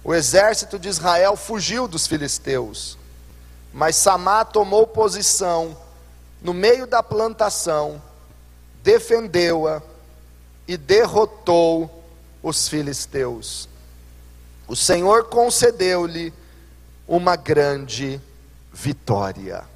[0.03, 2.97] O exército de Israel fugiu dos filisteus,
[3.73, 5.77] mas Samá tomou posição
[6.41, 8.01] no meio da plantação,
[8.81, 9.81] defendeu-a
[10.67, 12.03] e derrotou
[12.41, 13.69] os filisteus.
[14.67, 16.34] O Senhor concedeu-lhe
[17.07, 18.21] uma grande
[18.73, 19.72] vitória.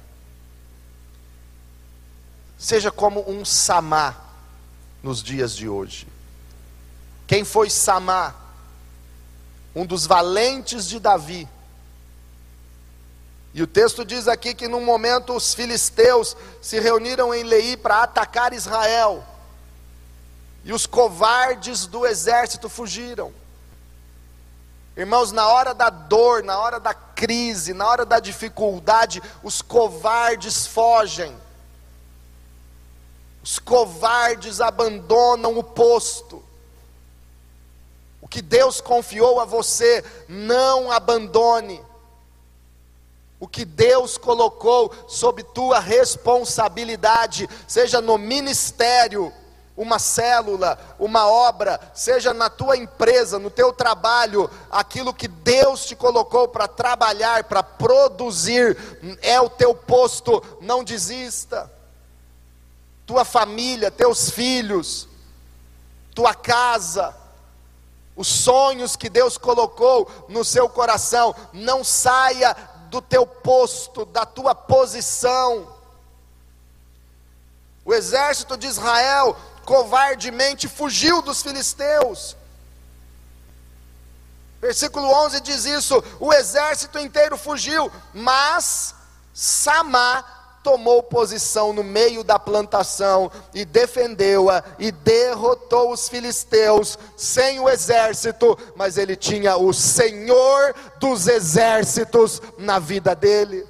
[2.58, 4.16] Seja como um Samá
[5.02, 6.08] nos dias de hoje.
[7.26, 8.34] Quem foi Samá?
[9.74, 11.48] Um dos valentes de Davi.
[13.54, 18.02] E o texto diz aqui que num momento os filisteus se reuniram em Lei para
[18.02, 19.24] atacar Israel.
[20.64, 23.32] E os covardes do exército fugiram.
[24.96, 30.66] Irmãos, na hora da dor, na hora da crise, na hora da dificuldade, os covardes
[30.66, 31.36] fogem.
[33.42, 36.42] Os covardes abandonam o posto.
[38.20, 41.80] O que Deus confiou a você, não abandone.
[43.40, 49.32] O que Deus colocou sob tua responsabilidade, seja no ministério,
[49.78, 55.94] uma célula, uma obra, seja na tua empresa, no teu trabalho, aquilo que Deus te
[55.94, 58.76] colocou para trabalhar, para produzir,
[59.22, 61.77] é o teu posto, não desista.
[63.08, 65.08] Tua família, teus filhos,
[66.14, 67.16] tua casa,
[68.14, 72.54] os sonhos que Deus colocou no seu coração, não saia
[72.90, 75.74] do teu posto, da tua posição.
[77.82, 79.34] O exército de Israel
[79.64, 82.36] covardemente fugiu dos filisteus.
[84.60, 88.94] Versículo 11 diz isso: o exército inteiro fugiu, mas
[89.32, 90.37] Samá
[90.68, 98.54] tomou posição no meio da plantação e defendeu-a e derrotou os filisteus sem o exército,
[98.76, 103.66] mas ele tinha o Senhor dos exércitos na vida dele.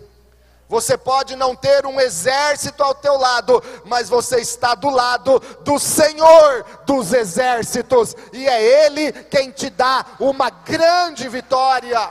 [0.69, 5.79] Você pode não ter um exército ao teu lado, mas você está do lado do
[5.79, 12.11] Senhor dos exércitos, e é Ele quem te dá uma grande vitória.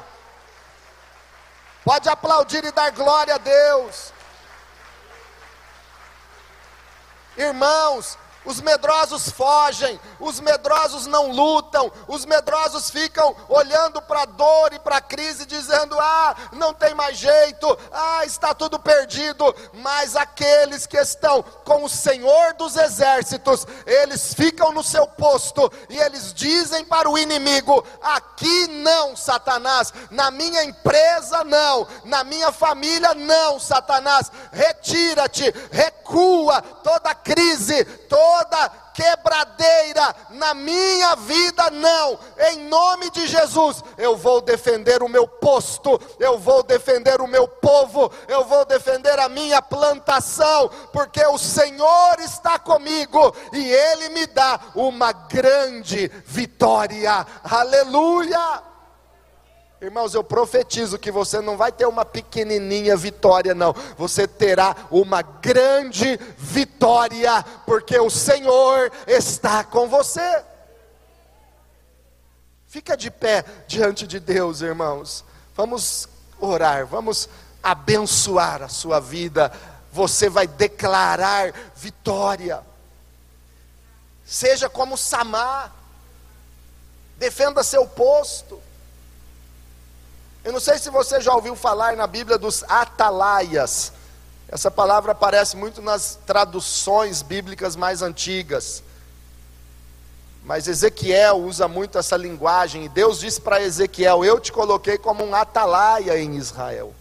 [1.83, 4.15] Pode aplaudir e dar glória a Deus.
[7.38, 8.17] Irmãos,
[8.48, 14.80] os medrosos fogem, os medrosos não lutam, os medrosos ficam olhando para a dor e
[14.80, 19.54] para a crise, dizendo: ah, não tem mais jeito, ah, está tudo perdido.
[19.74, 26.00] Mas aqueles que estão com o Senhor dos exércitos, eles ficam no seu posto e
[26.00, 33.14] eles dizem para o inimigo: aqui não, Satanás, na minha empresa não, na minha família
[33.14, 42.19] não, Satanás, retira-te, recua toda crise, toda toda quebradeira na minha vida, não.
[42.49, 47.47] Em nome de Jesus, eu vou defender o meu posto, eu vou defender o meu
[47.47, 54.25] povo, eu vou defender a minha plantação, porque o Senhor está comigo e Ele me
[54.25, 57.25] dá uma grande vitória.
[57.43, 58.66] Aleluia!
[59.80, 63.73] Irmãos, eu profetizo que você não vai ter uma pequenininha vitória, não.
[63.95, 70.43] Você terá uma grande vitória, porque o Senhor está com você.
[72.67, 75.23] Fica de pé diante de Deus, irmãos.
[75.55, 76.09] Vamos
[76.39, 77.30] orar, vamos
[77.61, 79.51] abençoar a sua vida.
[79.91, 82.61] Você vai declarar vitória.
[84.25, 85.71] Seja como Samar,
[87.17, 88.66] defenda seu posto.
[90.48, 93.91] Eu não sei se você já ouviu falar na Bíblia dos atalaias.
[94.48, 98.82] Essa palavra aparece muito nas traduções bíblicas mais antigas.
[100.45, 105.22] Mas Ezequiel usa muito essa linguagem, e Deus disse para Ezequiel: Eu te coloquei como
[105.22, 106.95] um atalaia em Israel.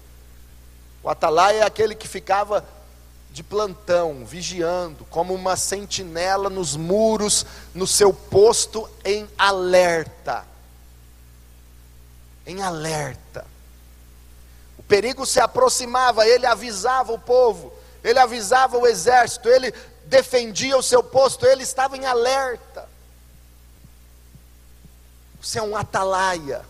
[1.01, 2.65] O atalaia é aquele que ficava
[3.31, 10.56] de plantão, vigiando, como uma sentinela nos muros, no seu posto em alerta
[12.47, 13.45] em alerta.
[14.79, 17.73] O perigo se aproximava, ele avisava o povo,
[18.05, 19.75] ele avisava o exército, ele
[20.05, 22.89] defendia o seu posto, ele estava em alerta.
[25.41, 26.63] Você é um atalaia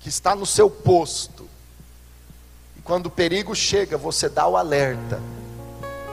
[0.00, 1.48] que está no seu posto.
[2.76, 5.20] E quando o perigo chega, você dá o alerta.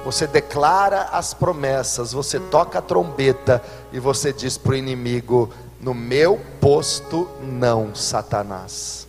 [0.03, 3.61] Você declara as promessas, você toca a trombeta
[3.91, 9.07] e você diz para o inimigo: no meu posto não, Satanás.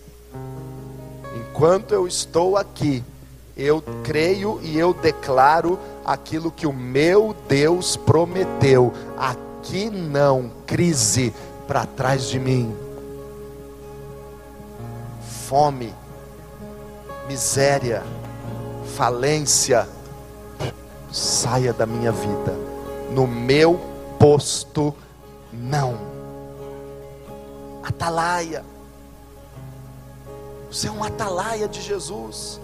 [1.35, 3.03] enquanto eu estou aqui,
[3.57, 8.93] eu creio e eu declaro aquilo que o meu Deus prometeu.
[9.17, 11.35] Aqui não, crise
[11.67, 12.75] para trás de mim.
[15.49, 15.93] Fome,
[17.27, 18.05] miséria,
[18.95, 19.89] falência,
[21.11, 22.55] saia da minha vida.
[23.11, 23.81] No meu
[24.19, 24.95] posto,
[25.53, 26.18] não.
[27.89, 28.65] Atalaia.
[30.71, 32.61] Você é um atalaia de Jesus.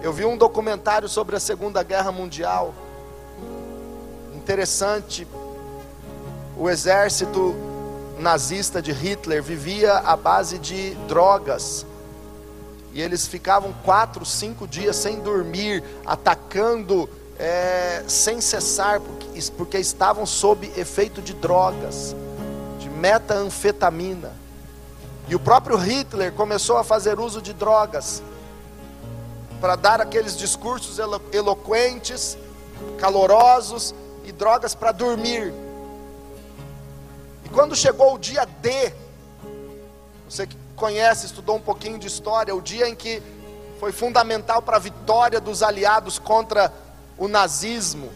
[0.00, 2.72] Eu vi um documentário sobre a Segunda Guerra Mundial.
[4.36, 5.26] Interessante.
[6.56, 7.56] O exército
[8.20, 11.84] nazista de Hitler vivia à base de drogas.
[12.92, 20.24] E eles ficavam quatro, cinco dias sem dormir, atacando é, sem cessar, porque, porque estavam
[20.24, 22.14] sob efeito de drogas,
[23.04, 24.32] metanfetamina.
[25.28, 28.22] E o próprio Hitler começou a fazer uso de drogas
[29.60, 32.38] para dar aqueles discursos elo eloquentes,
[32.98, 33.94] calorosos
[34.24, 35.52] e drogas para dormir.
[37.44, 38.94] E quando chegou o dia D,
[40.26, 43.22] você que conhece, estudou um pouquinho de história, o dia em que
[43.78, 46.72] foi fundamental para a vitória dos aliados contra
[47.18, 48.10] o nazismo.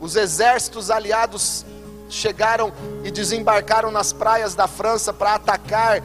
[0.00, 1.66] Os exércitos aliados
[2.08, 2.72] chegaram
[3.04, 6.02] e desembarcaram nas praias da França para atacar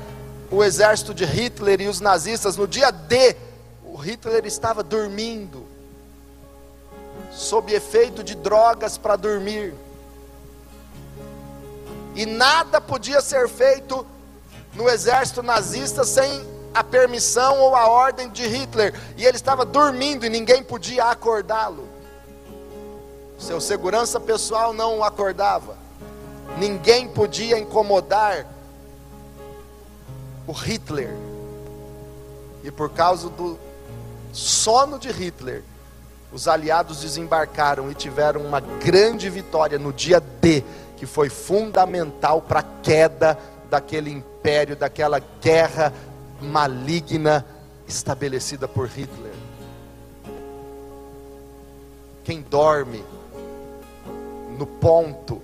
[0.51, 2.57] o exército de Hitler e os nazistas.
[2.57, 3.35] No dia D,
[3.83, 5.65] o Hitler estava dormindo,
[7.31, 9.73] sob efeito de drogas para dormir.
[12.15, 14.05] E nada podia ser feito
[14.75, 18.93] no exército nazista sem a permissão ou a ordem de Hitler.
[19.17, 21.87] E ele estava dormindo e ninguém podia acordá-lo.
[23.37, 25.82] Seu segurança pessoal não o acordava.
[26.57, 28.45] Ninguém podia incomodar
[30.47, 31.13] o Hitler.
[32.63, 33.59] E por causa do
[34.31, 35.63] sono de Hitler,
[36.31, 40.63] os aliados desembarcaram e tiveram uma grande vitória no dia D,
[40.97, 43.37] que foi fundamental para a queda
[43.69, 45.93] daquele império, daquela guerra
[46.41, 47.45] maligna
[47.87, 49.33] estabelecida por Hitler.
[52.23, 53.03] Quem dorme
[54.57, 55.41] no ponto,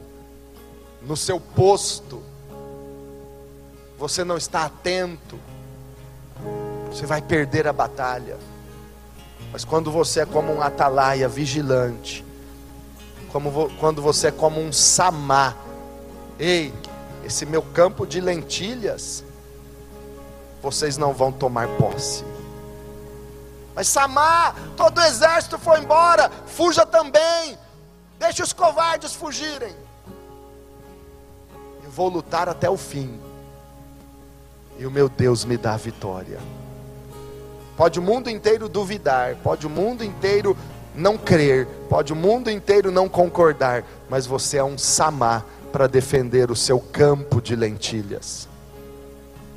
[1.09, 2.21] no seu posto,
[3.97, 5.39] você não está atento,
[6.87, 8.37] você vai perder a batalha.
[9.51, 12.23] Mas quando você é como um atalaia vigilante,
[13.31, 15.55] como quando você é como um samá,
[16.37, 16.71] ei,
[17.25, 19.23] esse meu campo de lentilhas,
[20.61, 22.23] vocês não vão tomar posse.
[23.73, 27.57] Mas Samar, todo o exército foi embora, fuja também,
[28.19, 29.88] deixe os covardes fugirem.
[31.89, 33.19] Vou lutar até o fim,
[34.77, 36.39] e o meu Deus me dá a vitória.
[37.75, 40.55] Pode o mundo inteiro duvidar, pode o mundo inteiro
[40.93, 46.51] não crer, pode o mundo inteiro não concordar, mas você é um samá para defender
[46.51, 48.47] o seu campo de lentilhas.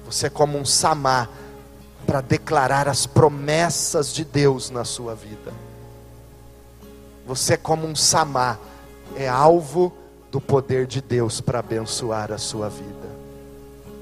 [0.06, 1.28] Você é como um samá
[2.06, 5.52] para declarar as promessas de Deus na sua vida.
[7.26, 8.58] Você é como um samá,
[9.16, 9.92] é alvo
[10.32, 13.12] do poder de Deus para abençoar a sua vida.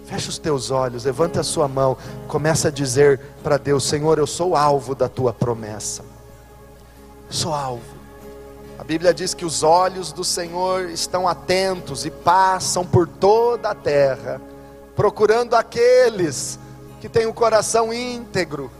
[0.06, 1.96] Feche os teus olhos, levanta a sua mão,
[2.28, 6.04] começa a dizer para Deus: Senhor, eu sou alvo da tua promessa.
[7.26, 8.00] Eu sou alvo.
[8.78, 13.74] A Bíblia diz que os olhos do Senhor estão atentos e passam por toda a
[13.74, 14.40] terra,
[14.94, 16.60] procurando aqueles
[17.00, 18.70] que têm o coração íntegro.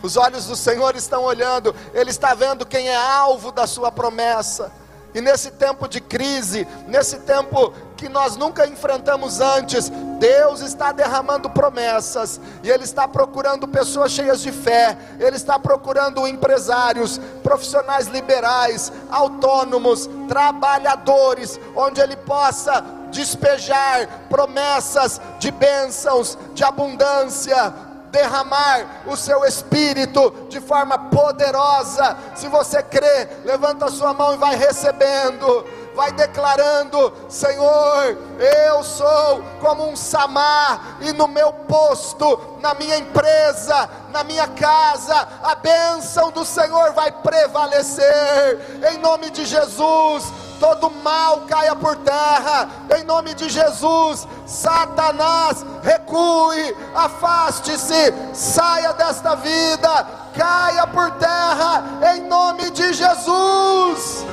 [0.00, 4.81] Os olhos do Senhor estão olhando, Ele está vendo quem é alvo da sua promessa.
[5.14, 11.50] E nesse tempo de crise, nesse tempo que nós nunca enfrentamos antes, Deus está derramando
[11.50, 18.90] promessas, e Ele está procurando pessoas cheias de fé, Ele está procurando empresários, profissionais liberais,
[19.10, 30.46] autônomos, trabalhadores, onde Ele possa despejar promessas de bênçãos, de abundância, derramar o seu espírito
[30.48, 32.16] de forma poderosa.
[32.36, 35.66] Se você crê, levanta a sua mão e vai recebendo.
[35.94, 43.90] Vai declarando: Senhor, eu sou como um samar, e no meu posto, na minha empresa,
[44.10, 48.58] na minha casa, a bênção do Senhor vai prevalecer,
[48.90, 54.28] em nome de Jesus todo mal caia por terra, em nome de Jesus.
[54.46, 61.82] Satanás, recue, afaste-se, saia desta vida, caia por terra,
[62.14, 64.24] em nome de Jesus.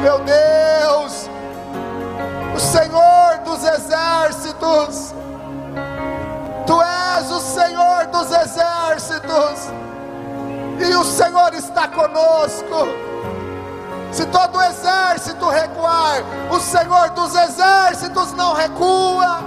[0.00, 1.28] Meu Deus,
[2.54, 5.12] o Senhor dos exércitos,
[6.64, 7.72] Tu és o Senhor
[8.42, 9.70] exércitos,
[10.78, 12.86] e o Senhor está conosco.
[14.12, 19.40] Se todo o exército recuar, o Senhor dos exércitos não recua.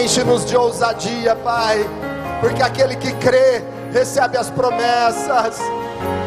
[0.00, 1.78] Enche-nos de ousadia, Pai,
[2.40, 5.58] porque aquele que crê recebe as promessas.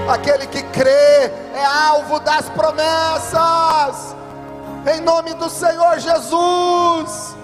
[0.10, 4.16] Aquele que crê é alvo das promessas.
[4.94, 7.38] Em nome do Senhor Jesus.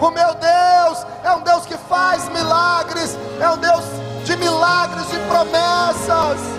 [0.00, 3.84] O meu Deus é um Deus que faz milagres, é um Deus
[4.24, 6.55] de milagres e promessas.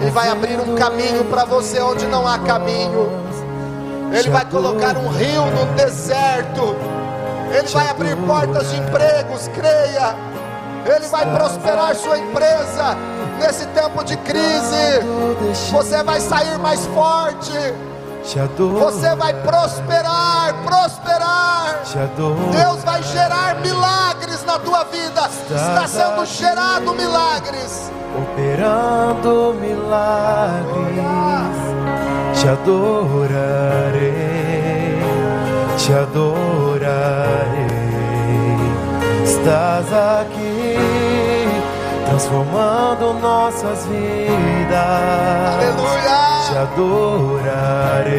[0.00, 3.08] Ele vai abrir um caminho para você onde não há caminho.
[4.12, 6.76] Ele vai colocar um rio no deserto.
[7.56, 10.14] Ele vai abrir portas de empregos, creia.
[10.84, 12.96] Ele vai prosperar sua empresa
[13.38, 15.00] nesse tempo de crise.
[15.70, 17.52] Você vai sair mais forte.
[18.80, 21.82] Você vai prosperar, prosperar.
[22.50, 25.28] Deus vai gerar milagres na tua vida.
[25.28, 27.92] Está sendo gerado milagres.
[28.16, 30.94] Operando milagres.
[32.40, 34.02] Te adorarei.
[35.76, 37.34] Te adorarei.
[39.24, 41.03] Estás aqui
[42.14, 44.76] transformando nossas vidas.
[45.54, 46.14] Aleluia
[46.46, 48.14] te adorarei,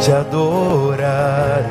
[0.00, 1.70] te adorarei.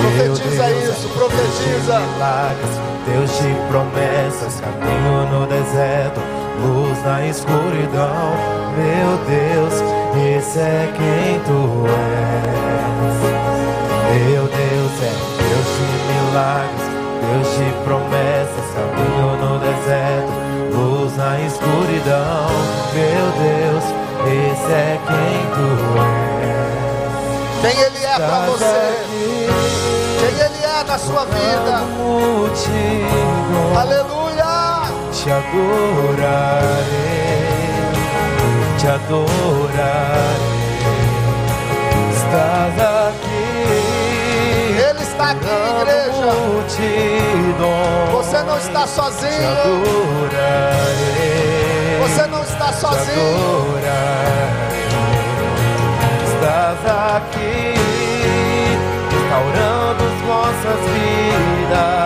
[0.00, 2.00] Profetiza isso, profetiza.
[2.00, 6.20] Milagres, Deus de promessas, caminho no deserto,
[6.62, 8.32] luz na escuridão.
[8.76, 9.74] Meu Deus,
[10.38, 12.76] esse é quem tu és.
[14.30, 16.85] Meu Deus é Deus de milagres,
[17.36, 20.32] Deus de promessas, caminho no deserto
[20.72, 22.48] luz na escuridão.
[22.94, 23.84] Meu Deus,
[24.24, 25.68] esse é quem tu
[26.40, 27.74] és.
[27.74, 29.04] Quem Ele é para você?
[30.18, 31.82] Quem Ele é na sua vida?
[33.78, 34.90] Aleluia!
[35.12, 36.76] Te adorarei,
[38.78, 40.46] te adorarei.
[42.14, 42.80] Estás
[45.30, 45.46] aqui,
[45.80, 46.26] igreja.
[48.12, 49.82] Você não está sozinho.
[52.02, 53.76] Você não está sozinho.
[56.26, 56.78] Estás
[57.16, 57.74] aqui,
[59.10, 62.05] restaurando as nossas vidas.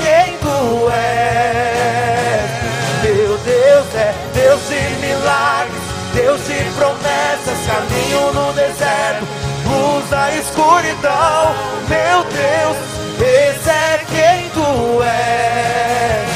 [3.03, 5.81] Meu Deus é Deus de milagres,
[6.13, 9.25] Deus de promessas, caminho no deserto,
[9.65, 11.55] luz na escuridão.
[11.89, 12.77] Meu Deus,
[13.19, 16.29] esse é quem tu és.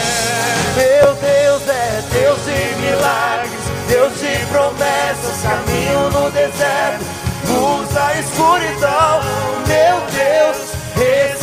[0.76, 7.06] Meu Deus é Deus de milagres, Deus de promessas, caminho no deserto,
[7.48, 9.22] luz na escuridão.
[9.68, 10.58] Meu Deus,
[10.98, 11.35] esse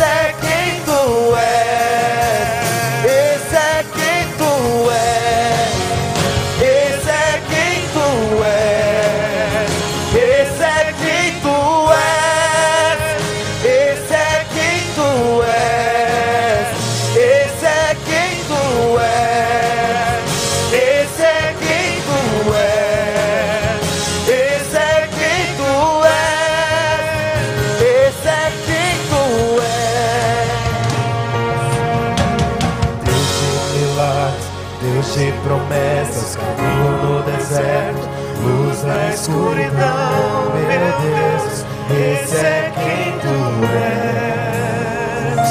[35.03, 38.09] Deus de promessas, caminho no deserto,
[38.45, 43.37] luz na escuridão, meu Deus, esse é quem tu
[43.75, 45.51] és.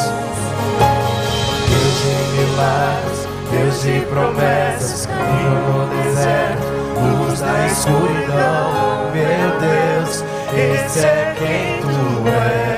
[1.68, 3.20] Deus de milagres,
[3.52, 6.68] Deus de promessas, caminho no deserto,
[7.02, 10.24] luz na escuridão, meu Deus,
[10.56, 12.00] esse é quem tu
[12.30, 12.72] és.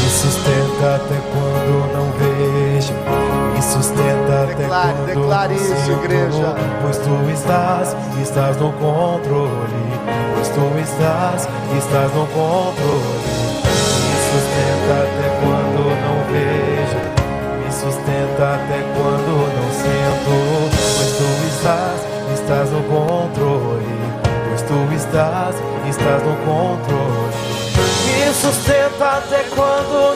[0.00, 1.16] Me sustenta até
[4.56, 6.54] Declare, Declare isso, igreja.
[6.80, 9.86] Pois tu estás, estás no controle.
[10.34, 13.46] Pois tu estás, estás no controle.
[13.62, 17.00] Me sustenta até quando não vejo.
[17.62, 20.34] Me sustenta até quando não sinto.
[20.96, 22.00] Pois tu estás,
[22.32, 23.96] estás no controle.
[24.48, 25.54] Pois tu estás,
[25.86, 27.56] estás no controle.
[28.06, 30.15] Me sustenta até quando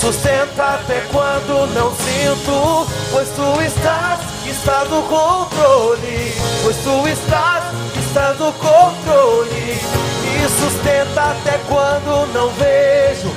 [0.00, 2.86] sustenta até quando não sinto.
[3.10, 6.34] Pois tu estás, estás no controle.
[6.62, 7.64] Pois tu estás,
[7.96, 9.78] estás no controle.
[10.22, 13.28] Me sustenta até quando não vejo.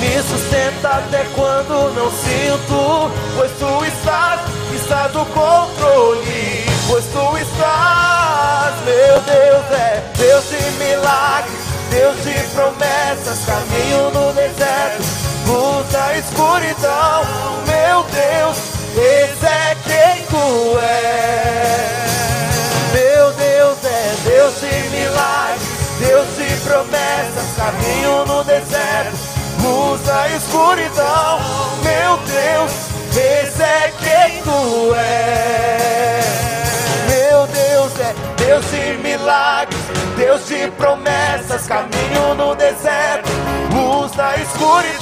[0.00, 3.10] Me sustenta até quando não sinto.
[3.36, 4.40] Pois tu estás,
[4.72, 6.64] estás no controle.
[6.86, 11.64] Pois tu estás, meu Deus, é Deus de milagres.
[11.94, 15.04] Deus de promessas, caminho no deserto,
[15.46, 17.24] luz na escuridão.
[17.66, 18.56] Meu Deus,
[18.96, 22.04] esse é quem tu és.
[22.92, 25.68] Meu Deus é Deus de milagres,
[25.98, 29.16] Deus de promessas, caminho no deserto,
[29.60, 31.40] luz na escuridão.
[31.82, 32.72] Meu Deus,
[33.16, 36.24] esse é quem tu és.
[37.08, 38.14] Meu Deus é
[38.44, 39.80] Deus de milagres,
[40.16, 43.30] Deus de promessas, caminho no deserto,
[43.72, 44.83] luz na escuridão.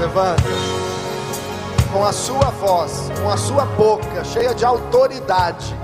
[0.00, 0.42] levanta.
[1.92, 5.76] Com a sua voz, com a sua boca, cheia de autoridade.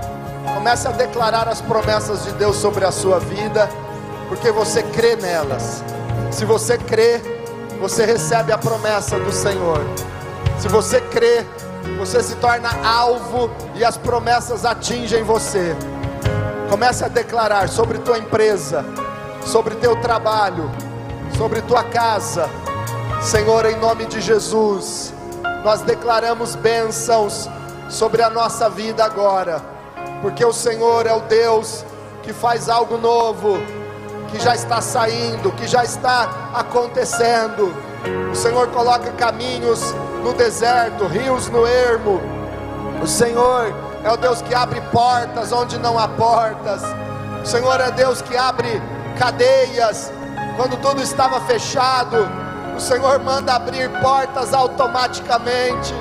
[0.53, 3.69] Comece a declarar as promessas de Deus sobre a sua vida,
[4.27, 5.83] porque você crê nelas.
[6.31, 7.21] Se você crê,
[7.79, 9.81] você recebe a promessa do Senhor.
[10.57, 11.45] Se você crê,
[11.99, 15.75] você se torna alvo e as promessas atingem você.
[16.69, 18.83] Comece a declarar sobre tua empresa,
[19.45, 20.71] sobre teu trabalho,
[21.37, 22.49] sobre tua casa.
[23.21, 25.13] Senhor, em nome de Jesus,
[25.63, 27.49] nós declaramos bênçãos
[27.89, 29.61] sobre a nossa vida agora,
[30.21, 31.83] porque o Senhor é o Deus
[32.23, 33.57] que faz algo novo,
[34.29, 37.73] que já está saindo, que já está acontecendo.
[38.31, 39.81] O Senhor coloca caminhos
[40.23, 42.21] no deserto, rios no ermo.
[43.01, 46.81] O Senhor é o Deus que abre portas onde não há portas.
[47.43, 48.81] O Senhor é Deus que abre
[49.17, 50.11] cadeias
[50.55, 52.46] quando tudo estava fechado.
[52.77, 55.95] O Senhor manda abrir portas automaticamente.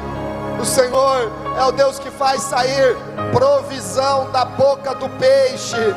[0.61, 2.95] O Senhor é o Deus que faz sair
[3.33, 5.95] provisão da boca do peixe.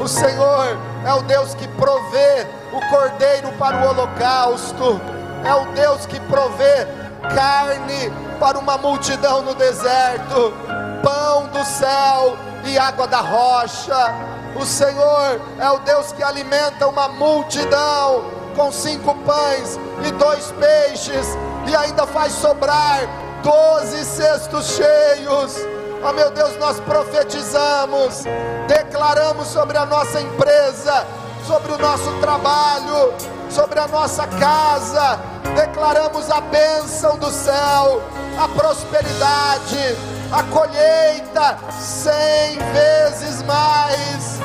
[0.00, 4.98] O Senhor é o Deus que provê o cordeiro para o holocausto.
[5.44, 6.86] É o Deus que provê
[7.34, 8.10] carne
[8.40, 10.54] para uma multidão no deserto,
[11.02, 14.14] pão do céu e água da rocha.
[14.58, 21.26] O Senhor é o Deus que alimenta uma multidão com cinco pães e dois peixes
[21.66, 23.00] e ainda faz sobrar
[23.42, 25.56] doze cestos cheios.
[26.04, 28.24] Oh meu Deus, nós profetizamos,
[28.66, 31.06] declaramos sobre a nossa empresa,
[31.46, 33.14] sobre o nosso trabalho,
[33.48, 35.18] sobre a nossa casa,
[35.54, 38.02] declaramos a bênção do céu,
[38.38, 39.96] a prosperidade,
[40.32, 44.40] a colheita cem vezes mais,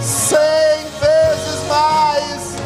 [0.00, 2.59] cem vezes mais.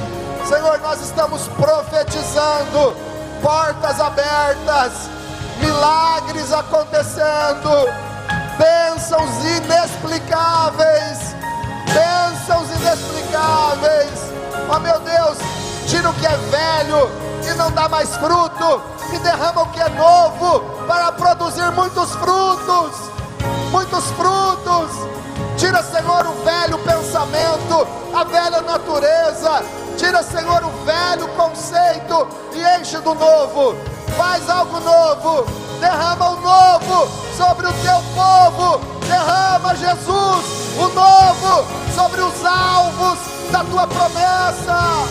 [0.48, 2.94] Senhor, nós estamos profetizando
[3.40, 5.08] portas abertas,
[5.58, 7.70] milagres acontecendo,
[8.58, 11.34] bênçãos inexplicáveis,
[11.94, 14.32] bênçãos inexplicáveis.
[14.68, 15.38] Ó meu Deus,
[15.88, 17.10] tira o que é velho
[17.50, 18.82] e não dá mais fruto,
[19.14, 23.10] e derrama o que é novo para produzir muitos frutos,
[23.70, 25.23] muitos frutos.
[25.56, 29.62] Tira, Senhor, o velho pensamento, a velha natureza.
[29.96, 33.76] Tira, Senhor, o velho conceito e enche do novo.
[34.16, 35.46] Faz algo novo.
[35.80, 38.80] Derrama o novo sobre o teu povo.
[39.06, 40.44] Derrama, Jesus,
[40.76, 43.18] o novo sobre os alvos
[43.52, 45.04] da tua promessa.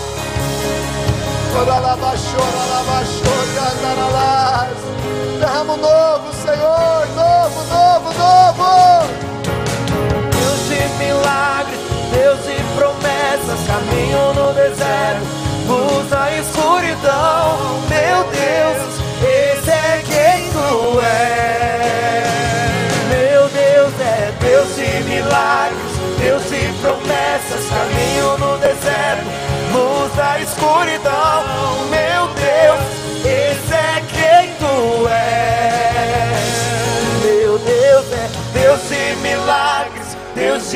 [5.39, 9.03] Derrama um novo, Senhor, novo, novo, novo.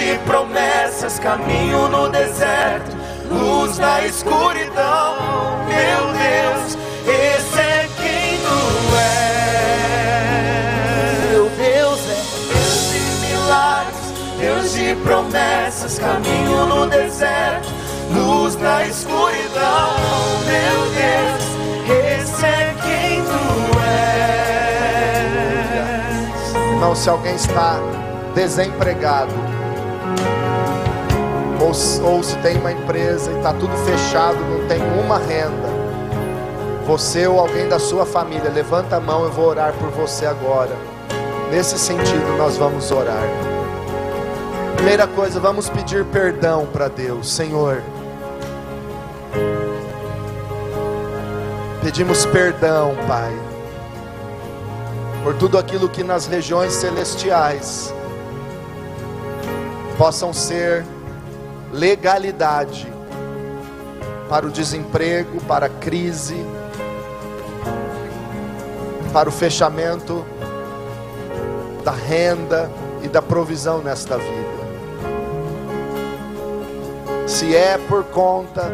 [0.07, 2.95] De promessas, caminho no deserto,
[3.29, 5.17] luz na escuridão.
[5.67, 10.07] Meu Deus, esse é quem tu és.
[11.29, 12.15] Meu Deus é
[12.53, 13.99] Deus de milagres,
[14.39, 17.67] Deus de promessas, caminho no deserto,
[18.13, 19.97] luz na escuridão.
[20.45, 21.43] Meu Deus,
[22.21, 23.43] esse é quem tu
[25.09, 26.71] és.
[26.71, 27.77] Irmão, se alguém está
[28.33, 29.56] desempregado,
[31.59, 35.67] ou, ou se tem uma empresa e está tudo fechado, não tem uma renda,
[36.85, 40.71] você ou alguém da sua família, levanta a mão, eu vou orar por você agora.
[41.51, 43.27] Nesse sentido, nós vamos orar.
[44.75, 47.81] Primeira coisa, vamos pedir perdão para Deus, Senhor.
[51.83, 53.33] Pedimos perdão, Pai,
[55.23, 57.93] por tudo aquilo que nas regiões celestiais
[59.97, 60.85] possam ser
[61.73, 62.87] legalidade
[64.29, 66.35] para o desemprego, para a crise,
[69.11, 70.25] para o fechamento
[71.83, 72.69] da renda
[73.01, 74.57] e da provisão nesta vida.
[77.25, 78.71] Se é por conta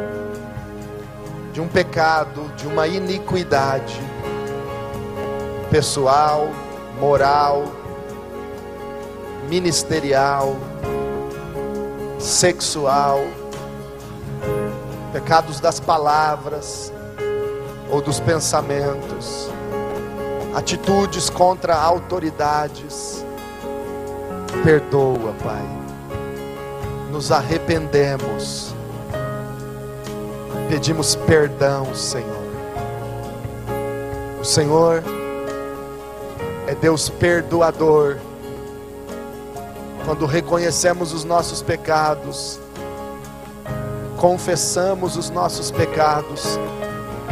[1.53, 4.01] de um pecado, de uma iniquidade
[5.69, 6.49] pessoal,
[6.99, 7.63] moral,
[9.47, 10.55] ministerial,
[12.24, 13.19] sexual,
[15.11, 16.91] pecados das palavras
[17.91, 19.49] ou dos pensamentos,
[20.55, 23.26] atitudes contra autoridades.
[24.63, 25.61] Perdoa, Pai.
[27.11, 28.74] Nos arrependemos.
[30.69, 32.43] Pedimos perdão, Senhor.
[34.39, 35.03] O Senhor
[36.67, 38.17] é Deus perdoador.
[40.06, 42.60] Quando reconhecemos os nossos pecados,
[44.18, 46.60] confessamos os nossos pecados,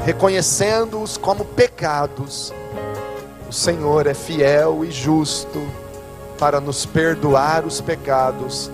[0.05, 2.53] reconhecendo-os como pecados,
[3.49, 5.61] o Senhor é fiel e justo
[6.39, 8.71] para nos perdoar os pecados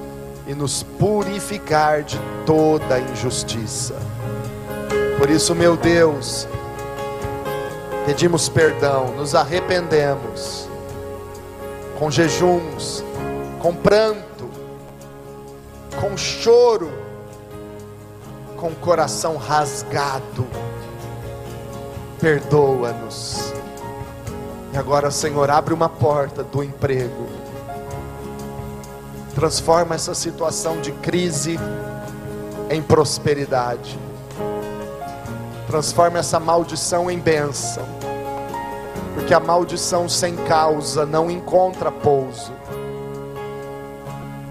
[0.48, 3.96] e nos purificar de toda injustiça.
[5.18, 6.48] Por isso, meu Deus,
[8.06, 10.70] pedimos perdão, nos arrependemos
[12.00, 13.04] com jejuns,
[13.60, 14.50] com pranto,
[16.00, 16.92] com choro,
[18.56, 20.46] com coração rasgado.
[22.20, 23.54] Perdoa-nos.
[24.74, 27.28] E agora, Senhor, abre uma porta do emprego.
[29.34, 31.60] Transforma essa situação de crise
[32.70, 34.00] em prosperidade.
[35.68, 37.86] Transforma essa maldição em bênção.
[39.14, 42.52] Porque a maldição sem causa não encontra pouso.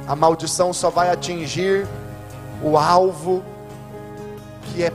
[0.07, 1.87] A maldição só vai atingir
[2.63, 3.43] o alvo
[4.63, 4.93] que é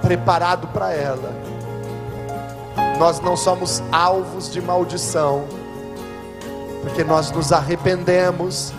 [0.00, 1.32] preparado para ela.
[2.98, 5.44] Nós não somos alvos de maldição,
[6.82, 8.72] porque nós nos arrependemos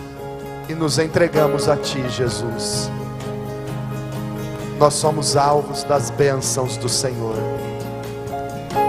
[0.68, 2.90] e nos entregamos a Ti, Jesus.
[4.78, 7.36] Nós somos alvos das bênçãos do Senhor.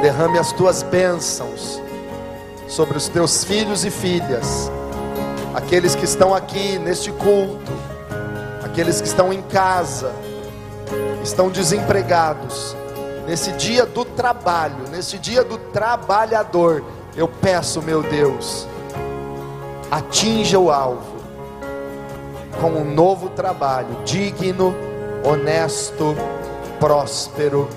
[0.02, 1.82] Derrame as tuas bênçãos
[2.68, 4.72] sobre os teus filhos e filhas,
[5.60, 7.72] aqueles que estão aqui neste culto,
[8.64, 10.14] aqueles que estão em casa,
[11.22, 12.76] estão desempregados,
[13.28, 16.82] nesse dia do trabalho, nesse dia do trabalhador,
[17.16, 18.66] eu peço, meu Deus,
[19.92, 21.20] atinja o alvo
[22.62, 24.74] com um novo trabalho, digno,
[25.26, 26.16] honesto,
[26.80, 27.68] próspero,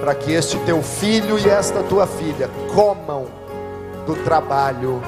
[0.00, 3.26] para que este teu filho e esta tua filha comam
[4.06, 5.00] do trabalho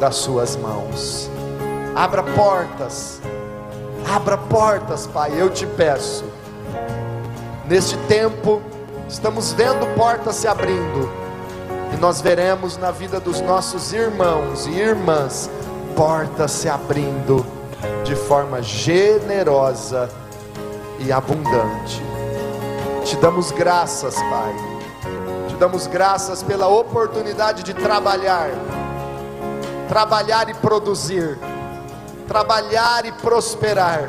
[0.00, 1.30] das suas mãos.
[2.00, 3.20] Abra portas,
[4.10, 6.24] abra portas, Pai, eu te peço.
[7.66, 8.62] Neste tempo,
[9.06, 11.10] estamos vendo portas se abrindo,
[11.92, 15.50] e nós veremos na vida dos nossos irmãos e irmãs
[15.94, 17.44] portas se abrindo
[18.02, 20.08] de forma generosa
[21.00, 22.02] e abundante.
[23.04, 24.54] Te damos graças, Pai.
[25.48, 28.48] Te damos graças pela oportunidade de trabalhar,
[29.86, 31.38] trabalhar e produzir,
[32.30, 34.08] trabalhar e prosperar,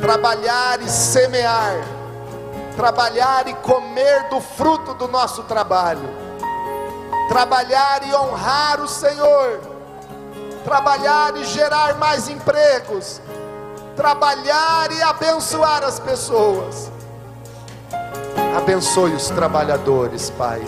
[0.00, 1.74] trabalhar e semear,
[2.76, 6.08] trabalhar e comer do fruto do nosso trabalho,
[7.28, 9.58] trabalhar e honrar o Senhor,
[10.64, 13.20] trabalhar e gerar mais empregos,
[13.96, 16.92] trabalhar e abençoar as pessoas.
[18.56, 20.62] Abençoe os trabalhadores, Pai.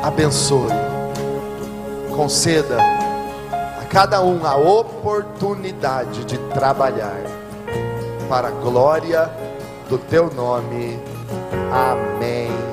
[0.00, 0.70] Abençoe.
[2.14, 3.03] Conceda
[3.94, 7.22] cada um a oportunidade de trabalhar
[8.28, 9.30] para a glória
[9.88, 10.98] do teu nome.
[11.72, 12.63] Amém.